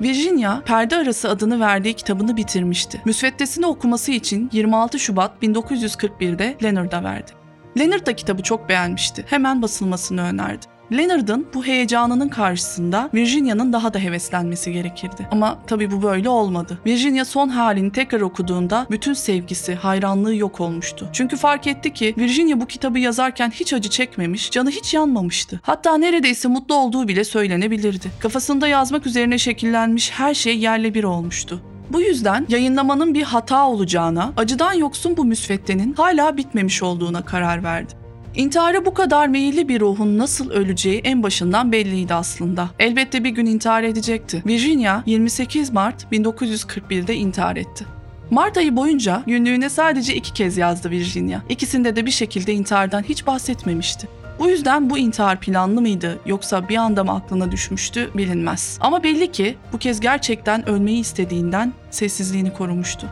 Virginia, 0.00 0.60
Perde 0.60 0.96
Arası 0.96 1.28
adını 1.28 1.60
verdiği 1.60 1.94
kitabını 1.94 2.36
bitirmişti. 2.36 3.02
Müsveddesini 3.04 3.66
okuması 3.66 4.12
için 4.12 4.50
26 4.52 4.98
Şubat 4.98 5.42
1941'de 5.42 6.56
Leonard'a 6.62 7.04
verdi. 7.04 7.30
Leonard 7.78 8.06
da 8.06 8.16
kitabı 8.16 8.42
çok 8.42 8.68
beğenmişti. 8.68 9.24
Hemen 9.28 9.62
basılmasını 9.62 10.22
önerdi. 10.22 10.66
Leonard'ın 10.92 11.46
bu 11.54 11.64
heyecanının 11.64 12.28
karşısında 12.28 13.10
Virginia'nın 13.14 13.72
daha 13.72 13.94
da 13.94 13.98
heveslenmesi 13.98 14.72
gerekirdi. 14.72 15.28
Ama 15.30 15.58
tabii 15.66 15.90
bu 15.90 16.02
böyle 16.02 16.28
olmadı. 16.28 16.78
Virginia 16.86 17.24
son 17.24 17.48
halini 17.48 17.92
tekrar 17.92 18.20
okuduğunda 18.20 18.86
bütün 18.90 19.12
sevgisi, 19.12 19.74
hayranlığı 19.74 20.34
yok 20.34 20.60
olmuştu. 20.60 21.08
Çünkü 21.12 21.36
fark 21.36 21.66
etti 21.66 21.92
ki 21.92 22.14
Virginia 22.18 22.60
bu 22.60 22.66
kitabı 22.66 22.98
yazarken 22.98 23.50
hiç 23.50 23.72
acı 23.72 23.90
çekmemiş, 23.90 24.50
canı 24.50 24.70
hiç 24.70 24.94
yanmamıştı. 24.94 25.60
Hatta 25.62 25.98
neredeyse 25.98 26.48
mutlu 26.48 26.74
olduğu 26.74 27.08
bile 27.08 27.24
söylenebilirdi. 27.24 28.10
Kafasında 28.20 28.68
yazmak 28.68 29.06
üzerine 29.06 29.38
şekillenmiş 29.38 30.10
her 30.10 30.34
şey 30.34 30.58
yerle 30.58 30.94
bir 30.94 31.04
olmuştu. 31.04 31.60
Bu 31.90 32.00
yüzden 32.00 32.46
yayınlamanın 32.48 33.14
bir 33.14 33.22
hata 33.22 33.68
olacağına, 33.68 34.32
acıdan 34.36 34.72
yoksun 34.72 35.16
bu 35.16 35.24
müsveddenin 35.24 35.94
hala 35.94 36.36
bitmemiş 36.36 36.82
olduğuna 36.82 37.24
karar 37.24 37.64
verdi. 37.64 37.97
İntihara 38.34 38.84
bu 38.84 38.94
kadar 38.94 39.28
meyilli 39.28 39.68
bir 39.68 39.80
ruhun 39.80 40.18
nasıl 40.18 40.50
öleceği 40.50 41.00
en 41.04 41.22
başından 41.22 41.72
belliydi 41.72 42.14
aslında. 42.14 42.68
Elbette 42.78 43.24
bir 43.24 43.30
gün 43.30 43.46
intihar 43.46 43.82
edecekti. 43.82 44.42
Virginia 44.46 45.02
28 45.06 45.72
Mart 45.72 46.06
1941'de 46.12 47.14
intihar 47.14 47.56
etti. 47.56 47.86
Mart 48.30 48.56
ayı 48.56 48.76
boyunca 48.76 49.22
günlüğüne 49.26 49.68
sadece 49.68 50.14
iki 50.14 50.32
kez 50.32 50.56
yazdı 50.56 50.90
Virginia. 50.90 51.40
İkisinde 51.48 51.96
de 51.96 52.06
bir 52.06 52.10
şekilde 52.10 52.52
intihardan 52.52 53.02
hiç 53.02 53.26
bahsetmemişti. 53.26 54.08
Bu 54.38 54.48
yüzden 54.48 54.90
bu 54.90 54.98
intihar 54.98 55.40
planlı 55.40 55.80
mıydı 55.80 56.18
yoksa 56.26 56.68
bir 56.68 56.76
anda 56.76 57.04
mı 57.04 57.12
aklına 57.12 57.52
düşmüştü 57.52 58.10
bilinmez. 58.14 58.78
Ama 58.80 59.02
belli 59.02 59.32
ki 59.32 59.56
bu 59.72 59.78
kez 59.78 60.00
gerçekten 60.00 60.68
ölmeyi 60.68 61.00
istediğinden 61.00 61.72
sessizliğini 61.90 62.52
korumuştu. 62.52 63.06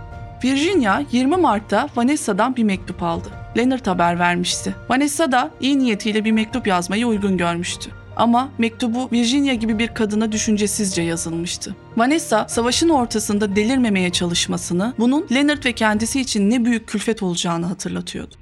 Virginia 0.45 1.03
20 1.13 1.37
Mart'ta 1.37 1.89
Vanessa'dan 1.97 2.57
bir 2.57 2.65
mektup 2.65 3.03
aldı. 3.03 3.46
Leonard 3.57 3.87
haber 3.87 4.19
vermişti. 4.19 4.75
Vanessa 4.89 5.33
da 5.33 5.51
iyi 5.61 5.79
niyetiyle 5.79 6.25
bir 6.25 6.33
mektup 6.33 6.67
yazmayı 6.67 7.07
uygun 7.07 7.37
görmüştü. 7.37 7.91
Ama 8.17 8.49
mektubu 8.59 9.09
Virginia 9.13 9.55
gibi 9.55 9.79
bir 9.79 9.89
kadına 9.89 10.33
düşüncesizce 10.33 11.03
yazılmıştı. 11.03 11.77
Vanessa 11.97 12.49
savaşın 12.49 12.89
ortasında 12.89 13.57
delirmemeye 13.57 14.11
çalışmasını, 14.11 14.95
bunun 14.99 15.27
Leonard 15.33 15.65
ve 15.65 15.73
kendisi 15.73 16.21
için 16.21 16.51
ne 16.51 16.65
büyük 16.65 16.89
külfet 16.89 17.23
olacağını 17.23 17.67
hatırlatıyordu. 17.67 18.35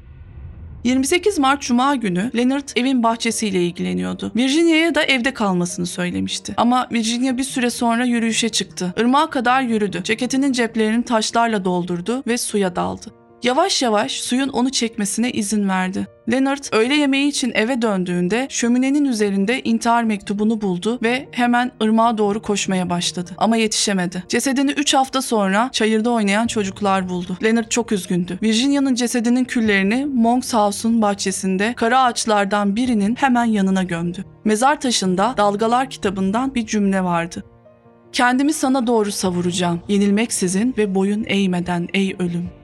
28 0.85 1.39
Mart 1.39 1.63
Cuma 1.63 1.95
günü 1.95 2.31
Leonard 2.37 2.69
evin 2.77 3.03
bahçesiyle 3.03 3.63
ilgileniyordu. 3.67 4.33
Virginia'ya 4.37 4.95
da 4.95 5.03
evde 5.03 5.35
kalmasını 5.35 5.87
söylemişti. 5.87 6.55
Ama 6.57 6.89
Virginia 6.93 7.37
bir 7.37 7.45
süre 7.45 7.71
sonra 7.71 8.05
yürüyüşe 8.05 8.49
çıktı. 8.49 8.95
Irmağa 8.97 9.31
kadar 9.31 9.63
yürüdü. 9.63 10.01
Ceketinin 10.05 10.53
ceplerini 10.53 11.05
taşlarla 11.05 11.65
doldurdu 11.65 12.23
ve 12.27 12.39
suya 12.39 12.77
daldı. 12.77 13.24
Yavaş 13.43 13.83
yavaş 13.83 14.13
suyun 14.13 14.49
onu 14.49 14.71
çekmesine 14.71 15.31
izin 15.31 15.69
verdi. 15.69 16.07
Leonard 16.33 16.65
öğle 16.73 16.95
yemeği 16.95 17.29
için 17.29 17.53
eve 17.55 17.83
döndüğünde 17.83 18.47
şöminenin 18.51 19.05
üzerinde 19.05 19.63
intihar 19.63 20.05
mektubunu 20.05 20.61
buldu 20.61 20.99
ve 21.03 21.29
hemen 21.31 21.73
ırmağa 21.83 22.19
doğru 22.19 22.43
koşmaya 22.43 22.91
başladı. 22.91 23.31
Ama 23.39 23.57
yetişemedi. 23.57 24.25
Cesedini 24.29 24.71
3 24.71 24.95
hafta 24.95 25.23
sonra 25.23 25.69
çayırda 25.73 26.11
oynayan 26.11 26.47
çocuklar 26.47 27.09
buldu. 27.09 27.39
Leonard 27.43 27.69
çok 27.69 27.93
üzgündü. 27.93 28.39
Virginia'nın 28.43 28.95
cesedinin 28.95 29.45
küllerini 29.45 30.07
Monks 30.07 30.55
House'un 30.55 31.03
bahçesinde 31.03 31.75
kara 31.77 32.03
ağaçlardan 32.03 32.77
birinin 32.77 33.15
hemen 33.15 33.45
yanına 33.45 33.83
gömdü. 33.83 34.25
Mezar 34.45 34.81
taşında 34.81 35.35
Dalgalar 35.37 35.91
kitabından 35.91 36.55
bir 36.55 36.67
cümle 36.67 37.05
vardı. 37.05 37.45
Kendimi 38.13 38.53
sana 38.53 38.87
doğru 38.87 39.13
savuracağım, 39.13 39.81
yenilmeksizin 39.89 40.75
ve 40.79 40.95
boyun 40.95 41.25
eğmeden 41.29 41.89
ey 41.95 42.17
ölüm. 42.19 42.64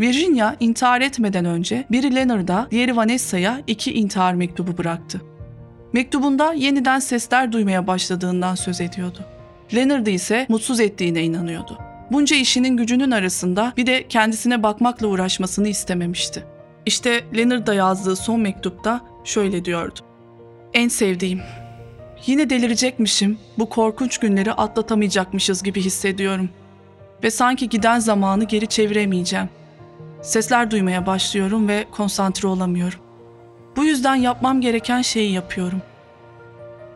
Virginia 0.00 0.56
intihar 0.60 1.00
etmeden 1.00 1.44
önce 1.44 1.84
biri 1.90 2.14
Leonard'a, 2.14 2.68
diğeri 2.70 2.96
Vanessa'ya 2.96 3.62
iki 3.66 3.92
intihar 3.92 4.34
mektubu 4.34 4.78
bıraktı. 4.78 5.20
Mektubunda 5.92 6.52
yeniden 6.52 6.98
sesler 6.98 7.52
duymaya 7.52 7.86
başladığından 7.86 8.54
söz 8.54 8.80
ediyordu. 8.80 9.18
Leonard'ı 9.74 10.10
ise 10.10 10.46
mutsuz 10.48 10.80
ettiğine 10.80 11.22
inanıyordu. 11.22 11.78
Bunca 12.12 12.36
işinin 12.36 12.76
gücünün 12.76 13.10
arasında 13.10 13.72
bir 13.76 13.86
de 13.86 14.08
kendisine 14.08 14.62
bakmakla 14.62 15.06
uğraşmasını 15.06 15.68
istememişti. 15.68 16.44
İşte 16.86 17.24
Leonard'a 17.36 17.74
yazdığı 17.74 18.16
son 18.16 18.40
mektupta 18.40 19.00
şöyle 19.24 19.64
diyordu. 19.64 20.00
En 20.74 20.88
sevdiğim, 20.88 21.40
yine 22.26 22.50
delirecekmişim, 22.50 23.38
bu 23.58 23.68
korkunç 23.68 24.18
günleri 24.18 24.52
atlatamayacakmışız 24.52 25.62
gibi 25.62 25.80
hissediyorum. 25.80 26.50
Ve 27.22 27.30
sanki 27.30 27.68
giden 27.68 27.98
zamanı 27.98 28.44
geri 28.44 28.66
çeviremeyeceğim. 28.66 29.48
Sesler 30.22 30.70
duymaya 30.70 31.06
başlıyorum 31.06 31.68
ve 31.68 31.86
konsantre 31.90 32.48
olamıyorum. 32.48 32.98
Bu 33.76 33.84
yüzden 33.84 34.14
yapmam 34.14 34.60
gereken 34.60 35.02
şeyi 35.02 35.32
yapıyorum. 35.32 35.82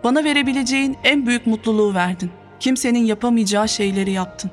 Bana 0.04 0.24
verebileceğin 0.24 0.96
en 1.04 1.26
büyük 1.26 1.46
mutluluğu 1.46 1.94
verdin. 1.94 2.30
Kimsenin 2.60 3.04
yapamayacağı 3.04 3.68
şeyleri 3.68 4.10
yaptın. 4.10 4.50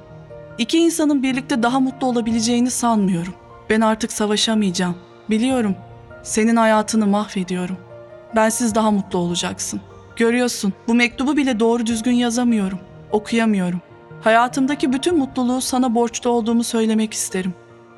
İki 0.57 0.79
insanın 0.79 1.23
birlikte 1.23 1.63
daha 1.63 1.79
mutlu 1.79 2.07
olabileceğini 2.07 2.71
sanmıyorum. 2.71 3.33
Ben 3.69 3.81
artık 3.81 4.11
savaşamayacağım. 4.11 4.95
Biliyorum. 5.29 5.75
Senin 6.23 6.55
hayatını 6.55 7.07
mahvediyorum. 7.07 7.77
Bensiz 8.35 8.75
daha 8.75 8.91
mutlu 8.91 9.19
olacaksın. 9.19 9.81
Görüyorsun, 10.15 10.73
bu 10.87 10.93
mektubu 10.93 11.37
bile 11.37 11.59
doğru 11.59 11.85
düzgün 11.85 12.11
yazamıyorum. 12.11 12.79
Okuyamıyorum. 13.11 13.81
Hayatımdaki 14.21 14.93
bütün 14.93 15.17
mutluluğu 15.17 15.61
sana 15.61 15.95
borçlu 15.95 16.29
olduğumu 16.29 16.63
söylemek 16.63 17.13
isterim. 17.13 17.53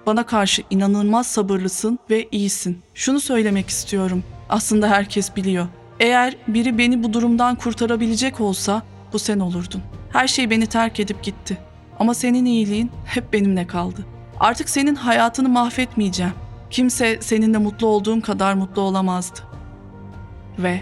Bana 0.05 0.25
karşı 0.25 0.63
inanılmaz 0.69 1.27
sabırlısın 1.27 1.99
ve 2.09 2.27
iyisin. 2.31 2.79
Şunu 2.93 3.19
söylemek 3.19 3.69
istiyorum. 3.69 4.23
Aslında 4.49 4.89
herkes 4.89 5.35
biliyor. 5.35 5.67
Eğer 5.99 6.37
biri 6.47 6.77
beni 6.77 7.03
bu 7.03 7.13
durumdan 7.13 7.55
kurtarabilecek 7.55 8.41
olsa 8.41 8.81
bu 9.13 9.19
sen 9.19 9.39
olurdun. 9.39 9.81
Her 10.09 10.27
şey 10.27 10.49
beni 10.49 10.67
terk 10.67 10.99
edip 10.99 11.23
gitti. 11.23 11.57
Ama 11.99 12.13
senin 12.13 12.45
iyiliğin 12.45 12.91
hep 13.05 13.33
benimle 13.33 13.67
kaldı. 13.67 14.05
Artık 14.39 14.69
senin 14.69 14.95
hayatını 14.95 15.49
mahvetmeyeceğim. 15.49 16.33
Kimse 16.69 17.17
seninle 17.21 17.57
mutlu 17.57 17.87
olduğum 17.87 18.21
kadar 18.21 18.53
mutlu 18.53 18.81
olamazdı. 18.81 19.39
Ve 20.59 20.81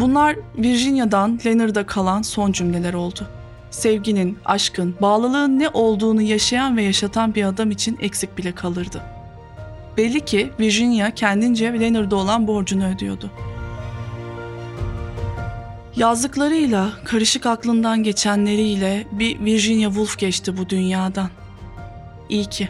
Bunlar 0.00 0.36
Virginia'dan 0.58 1.40
Leonard'a 1.46 1.86
kalan 1.86 2.22
son 2.22 2.52
cümleler 2.52 2.94
oldu. 2.94 3.28
Sevginin, 3.76 4.38
aşkın, 4.44 4.94
bağlılığın 5.00 5.58
ne 5.58 5.68
olduğunu 5.68 6.22
yaşayan 6.22 6.76
ve 6.76 6.82
yaşatan 6.82 7.34
bir 7.34 7.44
adam 7.44 7.70
için 7.70 7.98
eksik 8.00 8.38
bile 8.38 8.52
kalırdı. 8.52 9.02
Belli 9.96 10.20
ki 10.20 10.50
Virginia 10.60 11.10
kendince 11.10 11.80
Leonard'a 11.80 12.16
olan 12.16 12.46
borcunu 12.46 12.94
ödüyordu. 12.94 13.30
Yazdıklarıyla, 15.96 16.92
karışık 17.04 17.46
aklından 17.46 18.02
geçenleriyle 18.02 19.06
bir 19.12 19.40
Virginia 19.44 19.88
Woolf 19.88 20.18
geçti 20.18 20.56
bu 20.56 20.68
dünyadan. 20.68 21.28
İyi 22.28 22.44
ki. 22.44 22.68